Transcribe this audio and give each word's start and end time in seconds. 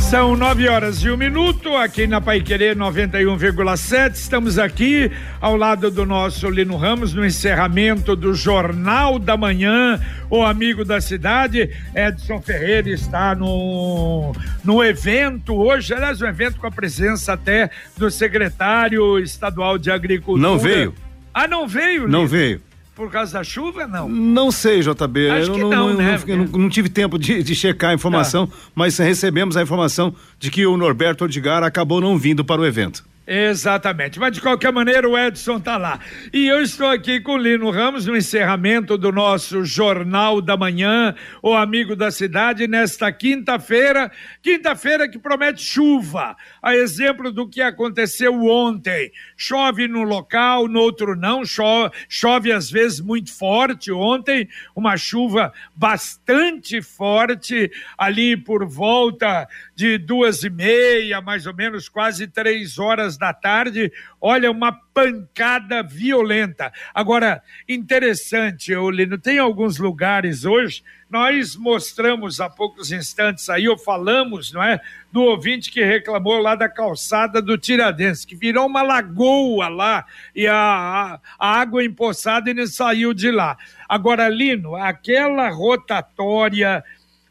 São 0.00 0.36
nove 0.36 0.66
horas 0.68 1.02
e 1.02 1.10
um 1.10 1.16
minuto 1.16 1.76
aqui 1.76 2.06
na 2.06 2.20
Pai 2.20 2.40
Querer 2.40 2.74
91,7. 2.74 4.14
Estamos 4.14 4.58
aqui 4.58 5.10
ao 5.40 5.54
lado 5.54 5.90
do 5.90 6.06
nosso 6.06 6.48
Lino 6.48 6.76
Ramos 6.76 7.12
no 7.12 7.26
encerramento 7.26 8.16
do 8.16 8.32
Jornal 8.32 9.18
da 9.18 9.36
Manhã. 9.36 10.00
O 10.30 10.42
amigo 10.42 10.84
da 10.84 11.00
cidade, 11.00 11.70
Edson 11.94 12.40
Ferreira, 12.40 12.88
está 12.88 13.34
no, 13.34 14.32
no 14.64 14.82
evento 14.82 15.54
hoje. 15.54 15.92
Aliás, 15.92 16.22
um 16.22 16.26
evento 16.26 16.58
com 16.58 16.66
a 16.66 16.70
presença 16.70 17.34
até 17.34 17.70
do 17.96 18.10
secretário 18.10 19.18
estadual 19.18 19.76
de 19.76 19.90
Agricultura. 19.90 20.48
Não 20.48 20.58
veio. 20.58 20.94
Ah, 21.34 21.46
não 21.46 21.68
veio? 21.68 22.08
Não 22.08 22.26
veio. 22.26 22.62
Por 22.98 23.10
causa 23.12 23.32
da 23.34 23.44
chuva, 23.44 23.86
não? 23.86 24.08
Não 24.08 24.50
sei, 24.50 24.80
JB. 24.80 25.30
Acho 25.30 25.50
eu 25.50 25.54
que 25.54 25.60
não, 25.60 25.70
não, 25.70 25.94
né? 25.94 26.20
não, 26.26 26.36
não- 26.36 26.46
não 26.62 26.68
tive 26.68 26.88
tempo 26.88 27.16
de, 27.16 27.42
de 27.44 27.54
checar 27.54 27.90
a 27.90 27.94
informação, 27.94 28.50
mas 28.74 28.98
recebemos 28.98 29.56
a 29.56 29.62
informação 29.62 30.12
de 30.38 30.50
que 30.50 30.66
o 30.66 30.76
Norberto 30.76 31.24
Odgar 31.24 31.62
acabou 31.62 32.00
não 32.00 32.18
vindo 32.18 32.44
para 32.44 32.60
o 32.60 32.66
evento. 32.66 33.04
Exatamente, 33.30 34.18
mas 34.18 34.32
de 34.32 34.40
qualquer 34.40 34.72
maneira 34.72 35.06
o 35.06 35.18
Edson 35.18 35.60
tá 35.60 35.76
lá. 35.76 36.00
E 36.32 36.46
eu 36.46 36.62
estou 36.62 36.86
aqui 36.86 37.20
com 37.20 37.32
o 37.32 37.36
Lino 37.36 37.70
Ramos 37.70 38.06
no 38.06 38.16
encerramento 38.16 38.96
do 38.96 39.12
nosso 39.12 39.66
Jornal 39.66 40.40
da 40.40 40.56
Manhã, 40.56 41.14
o 41.42 41.52
amigo 41.52 41.94
da 41.94 42.10
cidade, 42.10 42.66
nesta 42.66 43.12
quinta-feira, 43.12 44.10
quinta-feira 44.40 45.06
que 45.06 45.18
promete 45.18 45.62
chuva, 45.62 46.38
a 46.62 46.74
exemplo 46.74 47.30
do 47.30 47.46
que 47.46 47.60
aconteceu 47.60 48.46
ontem. 48.46 49.12
Chove 49.36 49.86
no 49.86 50.04
local, 50.04 50.66
no 50.66 50.80
outro 50.80 51.14
não, 51.14 51.44
chove, 51.44 51.94
chove 52.08 52.50
às 52.50 52.70
vezes 52.70 52.98
muito 52.98 53.30
forte. 53.30 53.92
Ontem, 53.92 54.48
uma 54.74 54.96
chuva 54.96 55.52
bastante 55.76 56.80
forte, 56.80 57.70
ali 57.98 58.38
por 58.38 58.66
volta 58.66 59.46
de 59.74 59.98
duas 59.98 60.44
e 60.44 60.48
meia, 60.48 61.20
mais 61.20 61.46
ou 61.46 61.54
menos, 61.54 61.90
quase 61.90 62.26
três 62.26 62.78
horas 62.78 63.17
da 63.18 63.34
tarde. 63.34 63.92
Olha, 64.20 64.50
uma 64.50 64.72
pancada 64.72 65.82
violenta. 65.82 66.72
Agora, 66.94 67.42
interessante, 67.68 68.74
ô 68.74 68.90
Lino, 68.90 69.18
tem 69.18 69.38
alguns 69.38 69.78
lugares 69.78 70.44
hoje, 70.44 70.82
nós 71.10 71.56
mostramos 71.56 72.40
há 72.40 72.50
poucos 72.50 72.92
instantes 72.92 73.48
aí, 73.48 73.68
ou 73.68 73.78
falamos, 73.78 74.52
não 74.52 74.62
é? 74.62 74.80
Do 75.10 75.22
ouvinte 75.22 75.70
que 75.70 75.82
reclamou 75.82 76.38
lá 76.38 76.54
da 76.54 76.68
calçada 76.68 77.40
do 77.40 77.56
Tiradentes, 77.56 78.24
que 78.24 78.36
virou 78.36 78.66
uma 78.66 78.82
lagoa 78.82 79.68
lá 79.68 80.04
e 80.34 80.46
a, 80.46 80.54
a, 80.54 81.20
a 81.38 81.60
água 81.60 81.82
empoçada 81.82 82.50
e 82.50 82.54
não 82.54 82.66
saiu 82.66 83.14
de 83.14 83.30
lá. 83.30 83.56
Agora, 83.88 84.28
Lino, 84.28 84.76
aquela 84.76 85.48
rotatória 85.48 86.84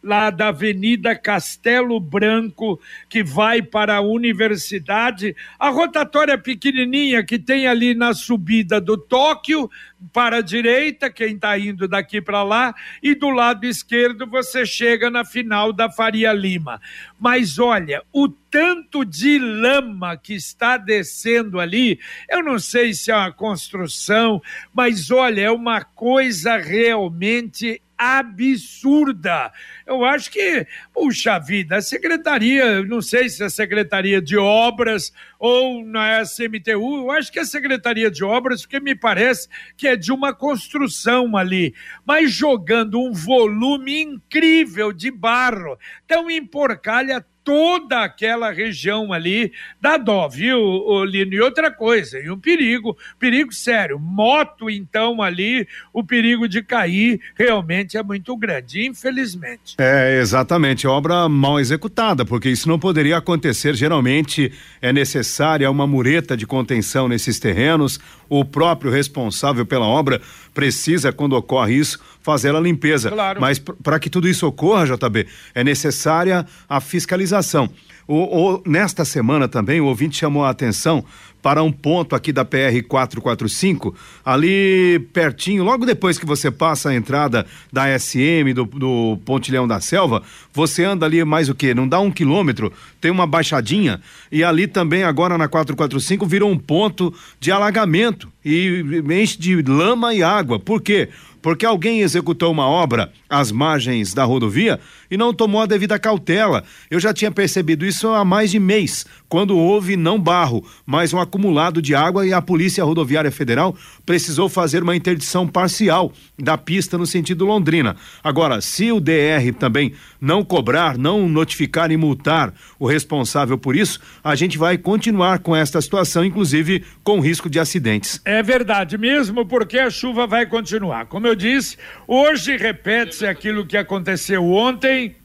lá 0.07 0.29
da 0.29 0.47
Avenida 0.47 1.13
Castelo 1.13 1.99
Branco, 1.99 2.79
que 3.09 3.21
vai 3.21 3.61
para 3.61 3.97
a 3.97 4.01
universidade, 4.01 5.35
a 5.59 5.69
rotatória 5.69 6.37
pequenininha 6.37 7.25
que 7.25 7.37
tem 7.37 7.67
ali 7.67 7.93
na 7.93 8.13
subida 8.13 8.79
do 8.79 8.97
Tóquio, 8.97 9.69
para 10.13 10.37
a 10.37 10.41
direita, 10.41 11.09
quem 11.09 11.33
está 11.35 11.57
indo 11.57 11.87
daqui 11.87 12.21
para 12.21 12.43
lá, 12.43 12.73
e 13.01 13.15
do 13.15 13.29
lado 13.29 13.65
esquerdo 13.65 14.27
você 14.27 14.65
chega 14.65 15.09
na 15.09 15.25
final 15.25 15.73
da 15.73 15.89
Faria 15.91 16.31
Lima. 16.31 16.79
Mas 17.19 17.59
olha, 17.59 18.01
o 18.13 18.29
tanto 18.57 19.05
de 19.05 19.37
lama 19.37 20.17
que 20.17 20.33
está 20.33 20.77
descendo 20.77 21.59
ali, 21.59 21.99
eu 22.27 22.41
não 22.41 22.57
sei 22.57 22.91
se 22.91 23.11
é 23.11 23.15
uma 23.15 23.31
construção, 23.31 24.41
mas 24.73 25.11
olha, 25.11 25.41
é 25.41 25.51
uma 25.51 25.83
coisa 25.83 26.57
realmente 26.57 27.79
absurda. 27.95 29.51
Eu 29.85 30.03
acho 30.03 30.31
que, 30.31 30.65
puxa 30.91 31.37
vida, 31.39 31.77
a 31.77 31.81
secretaria, 31.81 32.83
não 32.83 33.01
sei 33.01 33.29
se 33.29 33.43
é 33.43 33.45
a 33.45 33.49
secretaria 33.49 34.21
de 34.21 34.37
obras 34.37 35.11
ou 35.39 35.83
não 35.83 36.01
é 36.01 36.19
a 36.19 36.23
CMTU, 36.23 36.97
eu 36.97 37.11
acho 37.11 37.31
que 37.31 37.39
é 37.39 37.43
a 37.43 37.45
secretaria 37.45 38.09
de 38.09 38.23
obras, 38.23 38.61
porque 38.61 38.79
me 38.79 38.95
parece 38.95 39.47
que 39.75 39.87
é 39.87 39.95
de 39.95 40.11
uma 40.11 40.33
construção 40.33 41.37
ali, 41.37 41.75
mas 42.05 42.31
jogando 42.31 42.99
um 42.99 43.13
volume 43.13 44.01
incrível 44.01 44.91
de 44.91 45.11
barro. 45.11 45.77
Então 46.05 46.29
emporcalha 46.29 47.25
toda 47.47 48.03
aquela 48.03 48.51
região 48.51 49.13
ali 49.13 49.53
da 49.79 49.95
dó, 49.95 50.27
viu, 50.27 50.59
Lino? 51.05 51.33
E 51.33 51.39
outra 51.39 51.71
coisa, 51.71 52.19
e 52.19 52.29
um 52.29 52.37
perigo, 52.37 52.97
perigo 53.17 53.53
sério. 53.53 53.97
Moto, 53.97 54.69
então, 54.69 55.21
ali, 55.21 55.65
o 55.93 56.03
perigo 56.03 56.45
de 56.45 56.61
cair 56.61 57.21
realmente 57.35 57.95
é 57.95 58.03
muito 58.03 58.35
grande, 58.35 58.85
infelizmente. 58.85 59.75
É, 59.77 60.19
exatamente, 60.19 60.85
obra 60.85 61.29
mal 61.29 61.57
executada, 61.57 62.25
porque 62.25 62.49
isso 62.49 62.67
não 62.67 62.77
poderia 62.77 63.15
acontecer. 63.15 63.73
Geralmente 63.75 64.51
é 64.81 64.91
necessária 64.91 65.71
uma 65.71 65.87
mureta 65.87 66.35
de 66.35 66.45
contenção 66.45 67.07
nesses 67.07 67.39
terrenos. 67.39 67.97
O 68.29 68.43
próprio 68.43 68.91
responsável 68.91 69.65
pela 69.65 69.85
obra 69.85 70.21
precisa, 70.53 71.11
quando 71.11 71.33
ocorre 71.33 71.75
isso, 71.75 71.99
fazer 72.21 72.53
a 72.55 72.59
limpeza. 72.59 73.09
Claro. 73.09 73.39
Mas 73.39 73.59
para 73.59 73.99
que 73.99 74.09
tudo 74.09 74.27
isso 74.27 74.45
ocorra, 74.45 74.85
JB, 74.85 75.27
é 75.55 75.63
necessária 75.63 76.45
a 76.67 76.81
fiscalização. 76.81 77.69
O, 78.07 78.53
o- 78.53 78.63
nesta 78.65 79.03
semana 79.03 79.47
também, 79.47 79.81
o 79.81 79.85
ouvinte 79.85 80.17
chamou 80.17 80.45
a 80.45 80.49
atenção 80.49 81.03
para 81.41 81.61
um 81.61 81.71
ponto 81.71 82.15
aqui 82.15 82.33
da 82.33 82.43
PR 82.43 82.81
445, 82.87 83.95
ali 84.25 84.99
pertinho, 85.13 85.63
logo 85.63 85.85
depois 85.85 86.17
que 86.17 86.25
você 86.25 86.49
passa 86.51 86.89
a 86.89 86.95
entrada 86.95 87.45
da 87.71 87.97
SM, 87.97 88.53
do, 88.53 88.65
do 88.65 89.17
Pontilhão 89.23 89.67
da 89.67 89.79
Selva, 89.79 90.23
você 90.53 90.83
anda 90.83 91.05
ali 91.05 91.23
mais 91.23 91.47
o 91.47 91.55
quê? 91.55 91.73
Não 91.73 91.87
dá 91.87 91.99
um 91.99 92.11
quilômetro, 92.11 92.73
tem 92.99 93.11
uma 93.11 93.27
baixadinha, 93.27 94.01
e 94.31 94.43
ali 94.43 94.67
também, 94.67 95.03
agora 95.03 95.37
na 95.37 95.47
445, 95.47 96.25
virou 96.25 96.51
um 96.51 96.57
ponto 96.57 97.13
de 97.39 97.51
alagamento 97.51 98.27
e 98.47 99.03
enche 99.13 99.37
de 99.37 99.61
lama 99.61 100.13
e 100.13 100.23
água. 100.23 100.57
Por 100.57 100.81
quê? 100.81 101.09
Porque 101.41 101.65
alguém 101.65 102.01
executou 102.01 102.51
uma 102.51 102.67
obra 102.67 103.11
às 103.29 103.51
margens 103.51 104.13
da 104.13 104.23
rodovia 104.23 104.79
e 105.09 105.17
não 105.17 105.33
tomou 105.33 105.61
a 105.61 105.65
devida 105.65 105.99
cautela. 105.99 106.63
Eu 106.89 106.99
já 106.99 107.13
tinha 107.13 107.31
percebido 107.31 107.85
isso 107.85 108.09
há 108.09 108.25
mais 108.25 108.51
de 108.51 108.59
mês, 108.59 109.05
quando 109.29 109.57
houve 109.57 109.95
não 109.95 110.19
barro, 110.19 110.65
mas 110.85 111.13
um 111.13 111.19
acumulado 111.19 111.81
de 111.81 111.93
água 111.93 112.25
e 112.25 112.33
a 112.33 112.41
Polícia 112.41 112.83
Rodoviária 112.83 113.31
Federal 113.31 113.75
precisou 114.05 114.49
fazer 114.49 114.83
uma 114.83 114.95
interdição 114.95 115.47
parcial 115.47 116.11
da 116.37 116.57
pista 116.57 116.97
no 116.97 117.05
sentido 117.05 117.45
Londrina. 117.45 117.95
Agora, 118.23 118.61
se 118.61 118.91
o 118.91 118.99
DR 118.99 119.53
também 119.57 119.93
não 120.19 120.43
cobrar, 120.43 120.97
não 120.97 121.27
notificar 121.29 121.91
e 121.91 121.97
multar 121.97 122.53
o 122.79 122.87
responsável 122.87 123.57
por 123.57 123.75
isso, 123.75 123.99
a 124.23 124.35
gente 124.35 124.57
vai 124.57 124.77
continuar 124.77 125.39
com 125.39 125.55
esta 125.55 125.81
situação, 125.81 126.25
inclusive 126.25 126.83
com 127.03 127.19
risco 127.19 127.49
de 127.49 127.59
acidentes. 127.59 128.21
É 128.25 128.36
verdade 128.41 128.97
mesmo, 128.97 129.45
porque 129.45 129.77
a 129.79 129.89
chuva 129.89 130.25
vai 130.27 130.45
continuar. 130.45 131.05
Como 131.05 131.25
eu 131.27 131.35
disse, 131.35 131.77
hoje 132.07 132.57
repete-se 132.57 133.25
aquilo 133.25 133.65
que 133.65 133.77
aconteceu 133.77 134.45
ontem. 134.51 135.15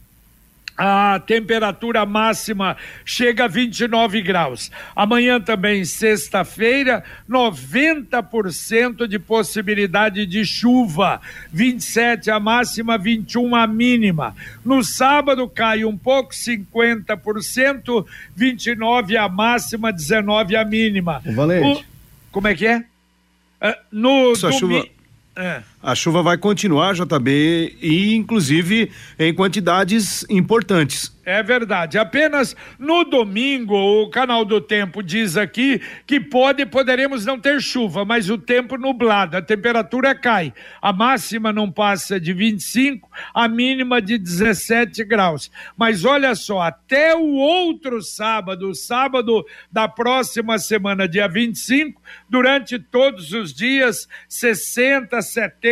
A 0.75 1.21
temperatura 1.27 2.05
máxima 2.06 2.78
chega 3.05 3.45
a 3.45 3.47
29 3.49 4.22
graus. 4.22 4.71
Amanhã 4.97 5.39
também, 5.39 5.84
sexta-feira, 5.84 7.05
90% 7.28 9.06
de 9.06 9.19
possibilidade 9.19 10.25
de 10.25 10.45
chuva. 10.47 11.21
27 11.53 12.31
a 12.31 12.41
máxima, 12.41 12.97
21 12.97 13.55
a 13.55 13.67
mínima. 13.67 14.34
No 14.65 14.83
sábado 14.83 15.47
cai 15.47 15.84
um 15.84 15.97
pouco, 15.97 16.33
50%, 16.34 18.06
29 18.34 19.17
a 19.17 19.28
máxima, 19.28 19.93
19 19.93 20.56
a 20.56 20.65
mínima. 20.65 21.21
Valente. 21.25 21.83
O- 21.83 21.93
Como 22.33 22.48
é 22.48 22.54
que 22.54 22.66
é? 22.66 22.83
Ah, 23.64 23.78
no 23.92 24.32
Essa 24.32 24.48
domi- 24.48 24.59
chuva- 24.59 24.86
É. 25.36 25.62
A 25.83 25.97
chuva 25.97 26.23
vai 26.23 26.39
continuar, 26.39 26.95
JB, 26.95 27.77
e 27.83 28.15
inclusive 28.15 28.93
em 29.19 29.34
quantidades 29.34 30.25
importantes. 30.31 31.13
É 31.25 31.41
verdade. 31.41 31.99
Apenas 31.99 32.57
no 32.79 33.05
domingo, 33.05 33.75
o 33.77 34.11
canal 34.11 34.45
do 34.45 34.61
Tempo 34.61 35.03
diz 35.03 35.37
aqui 35.37 35.81
que 36.05 36.19
pode, 36.19 36.67
poderemos 36.67 37.25
não 37.25 37.39
ter 37.39 37.61
chuva, 37.61 38.05
mas 38.05 38.29
o 38.29 38.37
tempo 38.37 38.77
nublado, 38.77 39.37
a 39.37 39.43
temperatura 39.43 40.17
cai. 40.17 40.53
A 40.81 40.93
máxima 40.93 41.53
não 41.53 41.71
passa 41.71 42.19
de 42.19 42.33
25, 42.33 43.09
a 43.33 43.47
mínima 43.47 44.03
de 44.03 44.19
17 44.19 45.05
graus. 45.05 45.49
Mas 45.77 46.05
olha 46.05 46.34
só, 46.34 46.61
até 46.61 47.15
o 47.15 47.34
outro 47.34 48.03
sábado, 48.03 48.75
sábado 48.75 49.45
da 49.71 49.87
próxima 49.87 50.59
semana, 50.59 51.07
dia 51.07 51.29
25, 51.29 52.03
durante 52.29 52.81
todos 52.81 53.33
os 53.33 53.55
dias, 53.55 54.09
60, 54.29 55.19
70% 55.19 55.72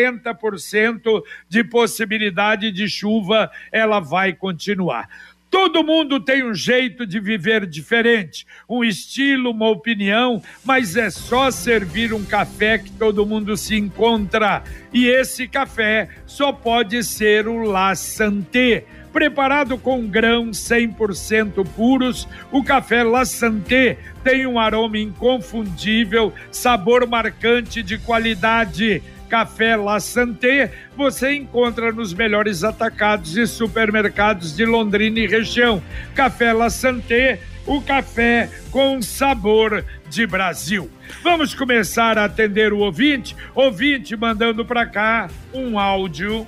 de 1.48 1.64
possibilidade 1.64 2.70
de 2.72 2.88
chuva, 2.88 3.50
ela 3.72 4.00
vai 4.00 4.32
continuar. 4.32 5.08
Todo 5.50 5.82
mundo 5.82 6.20
tem 6.20 6.44
um 6.44 6.54
jeito 6.54 7.04
de 7.04 7.18
viver 7.18 7.66
diferente, 7.66 8.46
um 8.68 8.84
estilo, 8.84 9.50
uma 9.50 9.68
opinião, 9.68 10.40
mas 10.64 10.94
é 10.94 11.10
só 11.10 11.50
servir 11.50 12.14
um 12.14 12.24
café 12.24 12.78
que 12.78 12.92
todo 12.92 13.26
mundo 13.26 13.56
se 13.56 13.76
encontra. 13.76 14.62
E 14.92 15.08
esse 15.08 15.48
café 15.48 16.08
só 16.24 16.52
pode 16.52 17.02
ser 17.02 17.48
o 17.48 17.64
La 17.64 17.96
Santé. 17.96 18.84
Preparado 19.12 19.76
com 19.76 20.06
grãos 20.06 20.56
100% 20.58 21.66
puros, 21.74 22.28
o 22.52 22.62
café 22.62 23.02
La 23.02 23.24
Santé 23.24 23.98
tem 24.22 24.46
um 24.46 24.56
aroma 24.56 24.98
inconfundível, 24.98 26.32
sabor 26.52 27.08
marcante 27.08 27.82
de 27.82 27.98
qualidade 27.98 29.02
Café 29.30 29.76
La 29.76 30.00
Santé 30.00 30.72
você 30.96 31.34
encontra 31.34 31.92
nos 31.92 32.12
melhores 32.12 32.64
atacados 32.64 33.36
e 33.36 33.46
supermercados 33.46 34.56
de 34.56 34.64
Londrina 34.64 35.20
e 35.20 35.26
região. 35.28 35.80
Café 36.16 36.52
La 36.52 36.68
Santé, 36.68 37.38
o 37.64 37.80
café 37.80 38.50
com 38.72 39.00
sabor 39.00 39.84
de 40.08 40.26
Brasil. 40.26 40.90
Vamos 41.22 41.54
começar 41.54 42.18
a 42.18 42.24
atender 42.24 42.72
o 42.72 42.78
ouvinte, 42.78 43.36
ouvinte 43.54 44.16
mandando 44.16 44.64
para 44.64 44.84
cá 44.84 45.28
um 45.54 45.78
áudio. 45.78 46.44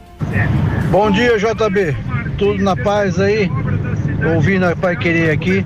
Bom 0.91 1.09
dia, 1.13 1.39
JB. 1.39 1.97
Tudo 2.37 2.65
na 2.65 2.77
paz 2.77 3.21
aí? 3.21 3.49
Ouvindo 4.35 4.67
a 4.67 4.75
Pai 4.75 4.97
Querer 4.97 5.31
aqui. 5.31 5.65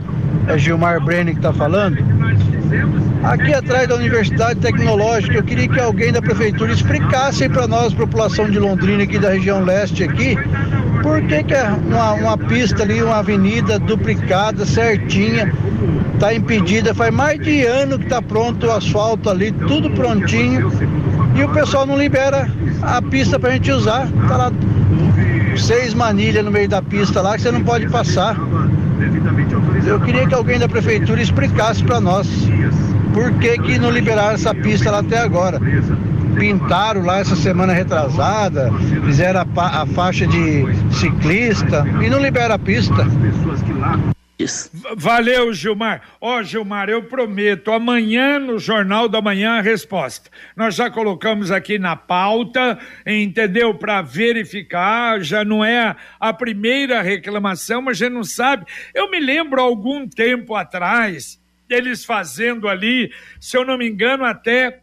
É 0.49 0.59
Gilmar 0.59 1.03
Brenner 1.03 1.33
que 1.33 1.41
está 1.41 1.53
falando. 1.53 1.97
Aqui 3.25 3.53
atrás 3.53 3.89
da 3.89 3.97
Universidade 3.97 4.61
Tecnológica, 4.61 5.35
eu 5.35 5.43
queria 5.43 5.69
que 5.69 5.81
alguém 5.81 6.13
da 6.13 6.23
prefeitura 6.23 6.73
explicasse 6.73 7.49
para 7.49 7.67
nós, 7.67 7.93
população 7.93 8.49
de 8.49 8.59
Londrina 8.59 9.03
aqui 9.03 9.19
da 9.19 9.31
região 9.31 9.65
leste 9.65 10.05
aqui, 10.05 10.37
por 11.03 11.21
que, 11.23 11.43
que 11.45 11.55
é 11.55 11.65
uma, 11.65 12.13
uma 12.13 12.39
pista 12.39 12.83
ali, 12.83 13.03
uma 13.03 13.17
avenida 13.17 13.79
duplicada, 13.79 14.65
certinha, 14.65 15.53
está 16.15 16.35
impedida, 16.35 16.95
faz 16.95 17.13
mais 17.13 17.41
de 17.41 17.65
ano 17.65 17.99
que 17.99 18.05
está 18.05 18.23
pronto 18.23 18.67
o 18.67 18.73
asfalto 18.73 19.29
ali, 19.29 19.53
tudo 19.53 19.91
prontinho, 19.91 20.71
e 21.35 21.45
o 21.45 21.49
pessoal 21.51 21.87
não 21.87 21.99
libera 21.99 22.49
a 22.83 23.03
pista 23.03 23.39
para 23.39 23.51
a 23.51 23.53
gente 23.53 23.71
usar. 23.71 24.09
Tá 24.27 24.37
lá 24.37 24.53
seis 25.57 25.95
manilhas 25.95 26.45
no 26.45 26.51
meio 26.51 26.69
da 26.69 26.81
pista 26.83 27.21
lá 27.21 27.37
que 27.37 27.43
você 27.43 27.51
não 27.51 27.63
pode 27.63 27.89
passar. 27.89 28.37
Eu 29.87 30.01
queria 30.01 30.27
que 30.27 30.35
alguém 30.35 30.59
da 30.59 30.69
prefeitura 30.69 31.21
explicasse 31.21 31.83
para 31.85 32.01
nós 32.01 32.29
por 33.13 33.33
que, 33.35 33.59
que 33.59 33.79
não 33.79 33.91
liberaram 33.91 34.35
essa 34.35 34.55
pista 34.55 34.91
lá 34.91 34.99
até 34.99 35.19
agora. 35.19 35.61
Pintaram 36.39 37.03
lá 37.03 37.19
essa 37.19 37.37
semana 37.37 37.73
retrasada, 37.73 38.71
fizeram 39.05 39.41
a, 39.41 39.83
a 39.83 39.87
faixa 39.87 40.27
de 40.27 40.67
ciclista 40.91 41.87
e 42.03 42.11
não 42.11 42.21
liberaram 42.21 42.57
a 42.57 42.59
pista. 42.59 43.07
Valeu, 44.97 45.53
Gilmar. 45.55 46.03
Ó, 46.21 46.39
oh, 46.39 46.43
Gilmar, 46.43 46.91
eu 46.91 47.03
prometo, 47.03 47.73
amanhã 47.73 48.39
no 48.39 48.59
Jornal 48.59 49.09
da 49.09 49.23
Manhã 49.23 49.53
a 49.53 49.63
resposta. 49.63 50.31
Nós 50.55 50.75
já 50.75 50.91
colocamos 50.91 51.51
aqui 51.51 51.79
na 51.79 51.97
pauta, 51.97 52.79
entendeu? 53.07 53.75
Para 53.75 54.03
verificar, 54.03 55.23
já 55.23 55.43
não 55.43 55.65
é 55.65 55.97
a 56.21 56.33
primeira 56.35 57.01
reclamação, 57.01 57.81
mas 57.81 57.97
gente 57.97 58.13
não 58.13 58.25
sabe. 58.25 58.67
Eu 58.95 59.11
me 59.11 59.19
lembro 59.19 59.59
algum 59.59 60.07
tempo 60.07 60.55
atrás, 60.55 61.41
eles 61.71 62.05
fazendo 62.05 62.69
ali, 62.69 63.11
se 63.41 63.57
eu 63.57 63.65
não 63.65 63.79
me 63.79 63.89
engano, 63.89 64.25
até 64.25 64.83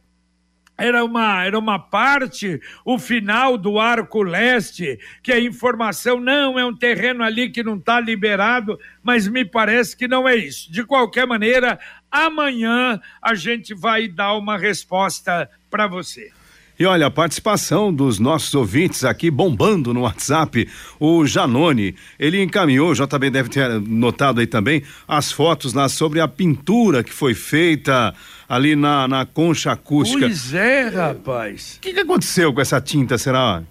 era 0.78 1.04
uma, 1.04 1.44
era 1.44 1.58
uma 1.58 1.78
parte, 1.78 2.60
o 2.84 2.98
final 2.98 3.58
do 3.58 3.80
arco 3.80 4.24
leste, 4.24 5.00
que 5.22 5.32
a 5.32 5.40
informação 5.40 6.20
não 6.20 6.58
é 6.58 6.66
um 6.66 6.76
terreno 6.76 7.24
ali 7.24 7.50
que 7.50 7.64
não 7.64 7.78
está 7.78 8.00
liberado, 8.00 8.80
mas 9.02 9.28
me 9.28 9.46
parece 9.46 9.96
que 9.96 10.08
não 10.08 10.28
é 10.28 10.36
isso. 10.36 10.72
De 10.72 10.84
qualquer 10.84 11.28
maneira, 11.28 11.80
amanhã 12.12 13.00
a 13.22 13.36
gente 13.36 13.74
vai 13.74 14.08
dar 14.08 14.36
uma 14.36 14.58
resposta 14.58 15.50
para 15.70 15.88
você. 15.88 16.32
E 16.80 16.86
olha, 16.86 17.06
a 17.08 17.12
participação 17.12 17.94
dos 17.94 18.20
nossos 18.20 18.54
ouvintes 18.56 19.04
aqui 19.04 19.30
bombando 19.30 19.94
no 19.94 20.02
WhatsApp. 20.02 20.68
O 21.00 21.26
Janone, 21.26 21.96
ele 22.18 22.42
encaminhou, 22.42 22.96
já 22.96 23.06
também 23.06 23.32
deve 23.32 23.50
ter 23.50 23.80
notado 23.82 24.40
aí 24.40 24.48
também, 24.48 24.84
as 25.08 25.32
fotos 25.32 25.74
lá 25.74 25.88
sobre 25.88 26.20
a 26.20 26.28
pintura 26.28 27.04
que 27.04 27.14
foi 27.14 27.34
feita 27.34 28.14
ali 28.50 28.76
na, 28.76 29.08
na 29.08 29.26
concha 29.26 29.72
acústica. 29.72 30.26
Pois 30.26 30.54
é, 30.54 30.88
rapaz. 30.88 31.76
O 31.78 31.82
que, 31.82 31.94
que 31.94 32.00
aconteceu 32.00 32.54
com 32.54 32.62
essa 32.62 32.82
tinta, 32.82 33.18
será? 33.18 33.64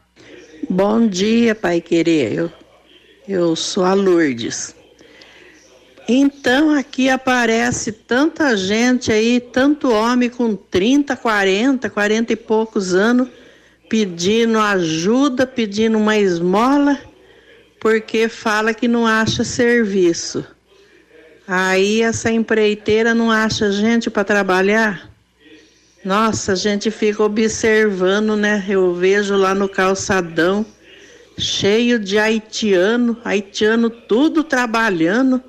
Bom 0.69 1.07
dia, 1.07 1.53
Pai 1.53 1.81
Querer. 1.81 2.33
Eu, 2.33 2.51
eu 3.27 3.55
sou 3.55 3.83
a 3.83 3.93
Lourdes. 3.93 4.75
Então 6.07 6.71
aqui 6.71 7.09
aparece 7.09 7.91
tanta 7.91 8.57
gente 8.57 9.11
aí, 9.11 9.39
tanto 9.39 9.91
homem 9.91 10.29
com 10.29 10.55
30, 10.55 11.15
40, 11.15 11.89
40 11.89 12.33
e 12.33 12.35
poucos 12.35 12.93
anos, 12.93 13.29
pedindo 13.87 14.59
ajuda, 14.59 15.47
pedindo 15.47 15.97
uma 15.97 16.17
esmola, 16.17 16.99
porque 17.79 18.27
fala 18.27 18.73
que 18.73 18.87
não 18.87 19.07
acha 19.07 19.43
serviço. 19.43 20.45
Aí 21.47 22.01
essa 22.01 22.31
empreiteira 22.31 23.13
não 23.13 23.29
acha 23.29 23.71
gente 23.71 24.09
para 24.09 24.23
trabalhar? 24.23 25.09
Nossa, 26.03 26.53
a 26.53 26.55
gente 26.55 26.91
fica 26.91 27.23
observando, 27.23 28.35
né? 28.35 28.63
Eu 28.67 28.93
vejo 28.93 29.35
lá 29.35 29.53
no 29.53 29.69
calçadão 29.69 30.65
cheio 31.37 31.97
de 31.97 32.17
haitiano, 32.17 33.17
haitiano 33.23 33.89
tudo 33.89 34.43
trabalhando 34.43 35.43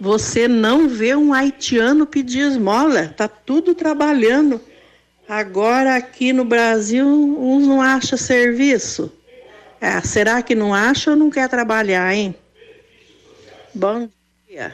você 0.00 0.48
não 0.48 0.88
vê 0.88 1.14
um 1.14 1.34
haitiano 1.34 2.06
pedir 2.06 2.40
esmola, 2.40 3.08
tá 3.08 3.28
tudo 3.28 3.74
trabalhando. 3.74 4.58
Agora 5.28 5.94
aqui 5.94 6.32
no 6.32 6.42
Brasil, 6.44 7.06
uns 7.06 7.66
não 7.66 7.82
acha 7.82 8.16
serviço. 8.16 9.12
É, 9.78 10.00
será 10.00 10.42
que 10.42 10.54
não 10.54 10.72
acha 10.72 11.10
ou 11.10 11.16
não 11.16 11.28
quer 11.28 11.48
trabalhar, 11.50 12.12
hein? 12.14 12.34
Bom 13.74 14.08
dia. 14.48 14.72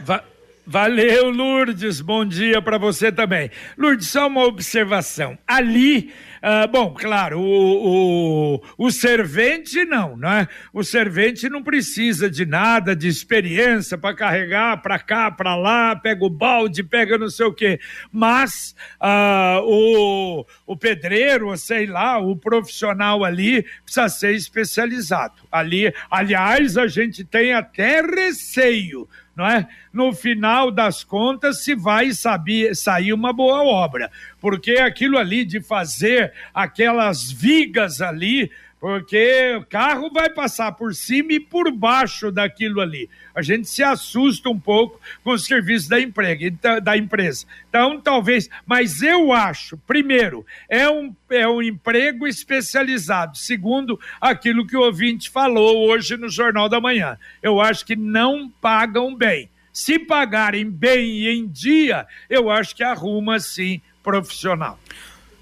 Valeu, 0.66 1.30
Lourdes. 1.30 2.00
Bom 2.00 2.24
dia 2.24 2.60
para 2.60 2.76
você 2.76 3.12
também. 3.12 3.50
Lourdes, 3.78 4.08
só 4.08 4.26
uma 4.26 4.44
observação. 4.44 5.38
Ali 5.46 6.12
ah, 6.48 6.64
bom, 6.64 6.94
claro, 6.94 7.40
o, 7.40 8.54
o, 8.54 8.62
o 8.78 8.90
servente 8.92 9.84
não, 9.84 10.16
né? 10.16 10.46
O 10.72 10.84
servente 10.84 11.48
não 11.48 11.60
precisa 11.60 12.30
de 12.30 12.46
nada, 12.46 12.94
de 12.94 13.08
experiência 13.08 13.98
para 13.98 14.14
carregar 14.14 14.80
para 14.80 14.96
cá, 14.96 15.28
para 15.28 15.56
lá, 15.56 15.96
pega 15.96 16.24
o 16.24 16.30
balde, 16.30 16.84
pega 16.84 17.18
não 17.18 17.28
sei 17.28 17.46
o 17.46 17.52
quê. 17.52 17.80
Mas 18.12 18.76
ah, 19.00 19.60
o, 19.64 20.46
o 20.64 20.76
pedreiro, 20.76 21.56
sei 21.56 21.84
lá, 21.84 22.18
o 22.18 22.36
profissional 22.36 23.24
ali 23.24 23.64
precisa 23.82 24.08
ser 24.08 24.32
especializado. 24.36 25.42
Ali, 25.50 25.92
aliás, 26.08 26.78
a 26.78 26.86
gente 26.86 27.24
tem 27.24 27.54
até 27.54 28.02
receio 28.02 29.08
não 29.36 29.46
é? 29.46 29.68
No 29.92 30.14
final 30.14 30.70
das 30.70 31.04
contas, 31.04 31.62
se 31.62 31.74
vai 31.74 32.12
saber, 32.12 32.74
sair 32.74 33.12
uma 33.12 33.32
boa 33.32 33.62
obra, 33.62 34.10
porque 34.40 34.72
aquilo 34.78 35.18
ali 35.18 35.44
de 35.44 35.60
fazer 35.60 36.32
aquelas 36.54 37.30
vigas 37.30 38.00
ali, 38.00 38.50
porque 38.86 39.56
o 39.58 39.66
carro 39.66 40.12
vai 40.12 40.30
passar 40.30 40.70
por 40.70 40.94
cima 40.94 41.32
e 41.32 41.40
por 41.40 41.72
baixo 41.72 42.30
daquilo 42.30 42.80
ali. 42.80 43.10
A 43.34 43.42
gente 43.42 43.68
se 43.68 43.82
assusta 43.82 44.48
um 44.48 44.60
pouco 44.60 45.00
com 45.24 45.32
o 45.32 45.38
serviço 45.40 45.88
da, 45.88 46.00
emprega, 46.00 46.46
então, 46.46 46.80
da 46.80 46.96
empresa. 46.96 47.46
Então, 47.68 48.00
talvez, 48.00 48.48
mas 48.64 49.02
eu 49.02 49.32
acho, 49.32 49.76
primeiro, 49.78 50.46
é 50.68 50.88
um, 50.88 51.12
é 51.28 51.48
um 51.48 51.60
emprego 51.60 52.28
especializado. 52.28 53.36
Segundo, 53.36 53.98
aquilo 54.20 54.64
que 54.64 54.76
o 54.76 54.82
ouvinte 54.82 55.30
falou 55.30 55.88
hoje 55.88 56.16
no 56.16 56.28
Jornal 56.28 56.68
da 56.68 56.80
Manhã. 56.80 57.18
Eu 57.42 57.60
acho 57.60 57.84
que 57.84 57.96
não 57.96 58.48
pagam 58.48 59.16
bem. 59.16 59.50
Se 59.72 59.98
pagarem 59.98 60.70
bem 60.70 61.22
e 61.22 61.28
em 61.28 61.48
dia, 61.48 62.06
eu 62.30 62.48
acho 62.48 62.76
que 62.76 62.84
arruma 62.84 63.40
sim 63.40 63.80
profissional. 64.00 64.78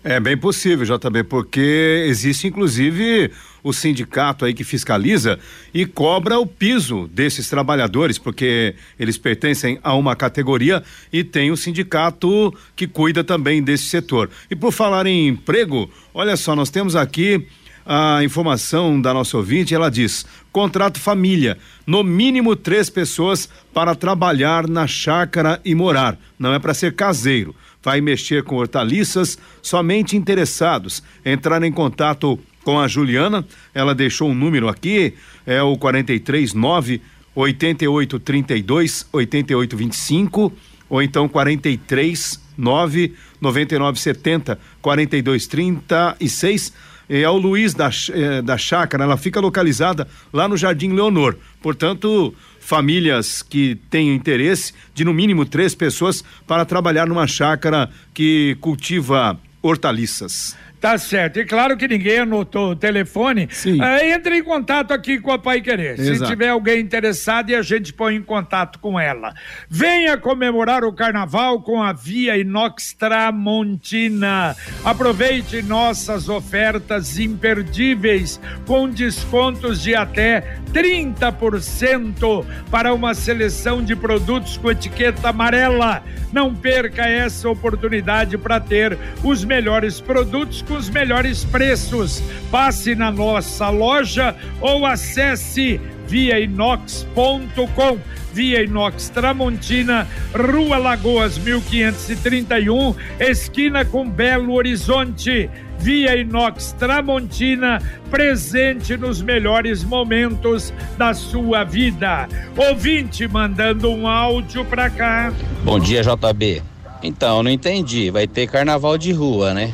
É 0.07 0.21
bem 0.21 0.37
possível, 0.37 0.85
JB, 0.85 1.25
porque 1.25 2.05
existe 2.07 2.47
inclusive 2.47 3.31
o 3.63 3.73
sindicato 3.73 4.45
aí 4.45 4.53
que 4.53 4.63
fiscaliza 4.63 5.39
e 5.73 5.87
cobra 5.87 6.39
o 6.39 6.47
piso 6.47 7.09
desses 7.11 7.49
trabalhadores, 7.49 8.19
porque 8.19 8.75
eles 9.01 9.17
pertencem 9.17 9.79
a 9.83 9.95
uma 9.95 10.15
categoria 10.15 10.83
e 11.11 11.25
tem 11.25 11.51
o 11.51 11.57
sindicato 11.57 12.55
que 12.77 12.87
cuida 12.87 13.25
também 13.25 13.63
desse 13.63 13.85
setor. 13.85 14.29
E 14.51 14.55
por 14.55 14.73
falar 14.73 15.07
em 15.07 15.27
emprego, 15.27 15.91
olha 16.13 16.37
só, 16.37 16.55
nós 16.55 16.69
temos 16.69 16.95
aqui 16.95 17.49
a 17.87 18.23
informação 18.23 19.01
da 19.01 19.15
nossa 19.15 19.39
ouvinte, 19.39 19.75
ela 19.75 19.91
diz: 19.91 20.27
contrato 20.53 21.01
família, 21.01 21.57
no 21.87 22.05
mínimo 22.05 22.55
três 22.55 22.91
pessoas 22.91 23.49
para 23.73 23.95
trabalhar 23.95 24.69
na 24.69 24.87
chácara 24.87 25.59
e 25.65 25.75
morar. 25.75 26.19
Não 26.39 26.53
é 26.53 26.59
para 26.59 26.75
ser 26.75 26.93
caseiro 26.93 27.55
vai 27.85 28.01
mexer 28.01 28.43
com 28.43 28.57
hortaliças, 28.57 29.39
somente 29.61 30.17
interessados 30.17 31.03
entrar 31.25 31.63
em 31.63 31.71
contato 31.71 32.41
com 32.65 32.81
a 32.81 32.89
Juliana. 32.89 33.47
Ela 33.75 33.95
deixou 33.95 34.31
um 34.31 34.35
número 34.35 34.69
aqui, 34.69 35.15
é 35.47 35.63
o 35.63 35.77
439 35.77 37.03
8832 37.35 39.07
8825 39.13 40.53
ou 40.89 41.03
então 41.03 41.29
43 41.29 42.41
9 42.57 43.13
9970 43.41 44.59
4236 44.81 46.73
é 47.09 47.29
o 47.29 47.37
Luiz 47.37 47.75
da, 47.75 47.91
é, 48.13 48.41
da 48.41 48.57
Chácara, 48.57 49.05
ela 49.05 49.17
fica 49.17 49.41
localizada 49.41 50.09
lá 50.33 50.49
no 50.49 50.57
Jardim 50.57 50.91
Leonor. 50.93 51.37
Portanto, 51.61 52.35
famílias 52.65 53.43
que 53.43 53.77
tenham 53.91 54.15
interesse 54.15 54.73
de 54.95 55.05
no 55.05 55.13
mínimo 55.13 55.45
três 55.45 55.75
pessoas 55.75 56.25
para 56.47 56.65
trabalhar 56.65 57.07
numa 57.07 57.27
chácara 57.27 57.91
que 58.15 58.57
cultiva 58.61 59.39
hortaliças. 59.61 60.57
Tá 60.85 60.99
certo. 60.99 61.41
E 61.41 61.47
claro 61.47 61.79
que 61.79 61.89
ninguém 61.89 62.19
anotou 62.19 62.73
o 62.73 62.77
telefone. 62.77 63.49
Sim. 63.51 63.81
Uh, 63.81 64.05
entre 64.05 64.37
em 64.37 64.45
contato 64.45 64.93
aqui 64.93 65.19
com 65.19 65.33
a 65.33 65.39
Pai 65.39 65.63
Querer. 65.63 65.97
Se 65.97 66.23
tiver 66.27 66.51
alguém 66.51 66.79
interessado 66.79 67.49
e 67.49 67.55
a 67.55 67.63
gente 67.63 67.91
põe 67.91 68.17
em 68.17 68.23
contato 68.23 68.79
com 68.79 69.01
ela. 69.01 69.33
Venha 69.67 70.19
comemorar 70.19 70.85
o 70.85 70.93
carnaval 70.93 71.63
com 71.63 71.83
a 71.83 71.95
Via 71.95 72.37
Inox 72.37 72.93
Tramontina. 72.93 74.55
Aproveite 74.85 75.63
nossas 75.63 76.29
ofertas 76.29 77.19
imperdíveis 77.19 78.39
com 78.67 78.87
descontos 78.87 79.81
de 79.81 79.95
até 79.95 80.59
30% 80.71 82.45
para 82.71 82.93
uma 82.93 83.15
seleção 83.15 83.83
de 83.83 83.97
produtos 83.97 84.59
com 84.59 84.71
etiqueta 84.71 85.31
amarela. 85.31 86.03
Não 86.31 86.55
perca 86.55 87.07
essa 87.07 87.49
oportunidade 87.49 88.37
para 88.37 88.61
ter 88.61 88.99
os 89.23 89.45
melhores 89.45 89.99
produtos 89.99 90.61
com 90.61 90.74
os 90.75 90.91
melhores 90.91 91.45
preços. 91.45 92.23
Passe 92.51 92.95
na 92.95 93.11
nossa 93.11 93.69
loja 93.71 94.35
ou 94.61 94.85
acesse 94.85 95.81
viainox.com. 96.07 97.99
Via 98.33 98.65
Inox 98.65 99.11
Tramontina, 99.11 100.09
Rua 100.35 100.77
Lagoas 100.77 101.39
1531, 101.39 102.93
esquina 103.21 103.85
com 103.85 104.11
Belo 104.11 104.55
Horizonte. 104.55 105.49
Via 105.79 106.17
Inox 106.17 106.73
Tramontina, 106.73 107.81
presente 108.11 108.97
nos 108.97 109.23
melhores 109.23 109.85
momentos 109.85 110.75
da 110.99 111.15
sua 111.15 111.63
vida. 111.63 112.29
Ouvinte 112.57 113.29
mandando 113.29 113.89
um 113.91 114.09
áudio 114.09 114.65
pra 114.65 114.91
cá. 114.91 115.33
Bom 115.63 115.79
dia, 115.79 116.03
JB. 116.03 116.61
Então, 117.05 117.41
não 117.41 117.51
entendi. 117.51 118.11
Vai 118.11 118.27
ter 118.27 118.49
carnaval 118.49 118.99
de 118.99 119.13
rua, 119.13 119.55
né? 119.55 119.73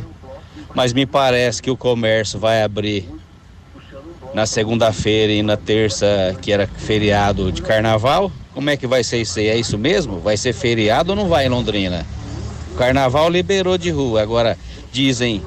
Mas 0.74 0.92
me 0.92 1.06
parece 1.06 1.62
que 1.62 1.70
o 1.70 1.76
comércio 1.76 2.38
vai 2.38 2.62
abrir 2.62 3.08
na 4.32 4.46
segunda-feira 4.46 5.32
e 5.32 5.42
na 5.42 5.56
terça, 5.56 6.36
que 6.40 6.52
era 6.52 6.66
feriado 6.66 7.50
de 7.50 7.62
carnaval 7.62 8.30
Como 8.54 8.70
é 8.70 8.76
que 8.76 8.86
vai 8.86 9.02
ser 9.02 9.20
isso 9.20 9.38
aí? 9.38 9.48
É 9.48 9.56
isso 9.56 9.76
mesmo? 9.76 10.20
Vai 10.20 10.36
ser 10.36 10.52
feriado 10.52 11.10
ou 11.10 11.16
não 11.16 11.28
vai 11.28 11.46
em 11.46 11.48
Londrina? 11.48 12.06
O 12.72 12.76
carnaval 12.76 13.28
liberou 13.28 13.76
de 13.76 13.90
rua. 13.90 14.22
Agora 14.22 14.56
dizem 14.92 15.42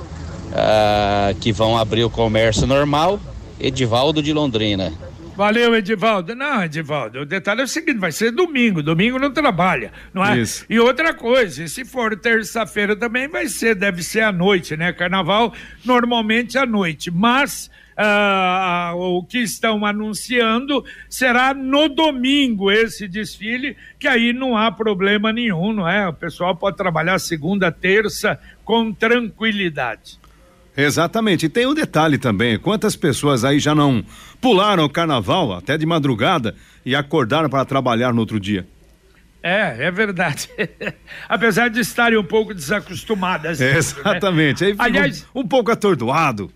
ah, 0.54 1.34
que 1.40 1.52
vão 1.52 1.78
abrir 1.78 2.04
o 2.04 2.10
comércio 2.10 2.68
normal. 2.68 3.20
Edivaldo 3.60 4.22
de 4.22 4.34
Londrina. 4.34 4.92
Valeu, 5.36 5.76
Edivaldo. 5.76 6.36
Não, 6.36 6.64
Edivaldo, 6.64 7.22
o 7.22 7.26
detalhe 7.26 7.62
é 7.62 7.64
o 7.64 7.68
seguinte: 7.68 7.98
vai 7.98 8.12
ser 8.12 8.32
domingo. 8.32 8.84
Domingo 8.84 9.18
não 9.18 9.32
trabalha, 9.32 9.92
não 10.14 10.24
é? 10.24 10.40
Isso. 10.40 10.66
E 10.70 10.80
outra 10.80 11.14
coisa, 11.14 11.68
se 11.68 11.84
for 11.84 12.16
terça-feira 12.16 12.96
também 12.96 13.28
vai 13.28 13.48
ser, 13.48 13.76
deve 13.76 14.04
ser 14.04 14.22
à 14.22 14.32
noite, 14.32 14.78
né? 14.78 14.94
Carnaval 14.94 15.54
normalmente 15.84 16.58
à 16.58 16.66
noite. 16.66 17.10
Mas. 17.10 17.70
ah, 17.98 18.90
ah, 18.90 18.96
o 18.96 19.24
que 19.24 19.40
estão 19.40 19.86
anunciando 19.86 20.84
será 21.10 21.54
no 21.54 21.88
domingo 21.88 22.72
esse 22.72 23.08
desfile, 23.08 23.78
que 24.00 24.08
aí 24.08 24.34
não 24.34 24.58
há 24.58 24.72
problema 24.72 25.32
nenhum, 25.32 25.74
não 25.74 25.88
é? 25.88 26.08
O 26.08 26.14
pessoal 26.14 26.56
pode 26.56 26.78
trabalhar 26.78 27.20
segunda, 27.20 27.72
terça 27.72 28.40
com 28.64 28.92
tranquilidade. 28.92 30.23
Exatamente. 30.76 31.46
E 31.46 31.50
tem 31.50 31.66
um 31.66 31.74
detalhe 31.74 32.18
também: 32.18 32.58
quantas 32.58 32.96
pessoas 32.96 33.46
aí 33.46 33.60
já 33.60 33.76
não 33.76 34.04
pularam 34.42 34.84
o 34.86 34.90
carnaval 34.90 35.54
até 35.54 35.78
de 35.78 35.86
madrugada 35.86 36.56
e 36.86 36.96
acordaram 36.96 37.50
para 37.50 37.66
trabalhar 37.66 38.14
no 38.14 38.20
outro 38.20 38.40
dia? 38.40 38.68
É, 39.42 39.88
é 39.88 39.92
verdade. 39.92 40.50
Apesar 41.28 41.70
de 41.70 41.82
estarem 41.82 42.18
um 42.18 42.24
pouco 42.24 42.54
desacostumadas. 42.54 43.60
né? 43.60 43.78
Exatamente. 43.78 44.64
Aí 44.64 44.72
fica 44.72 44.84
Aliás, 44.84 45.28
um, 45.36 45.42
um 45.42 45.48
pouco 45.48 45.70
atordoado. 45.70 46.50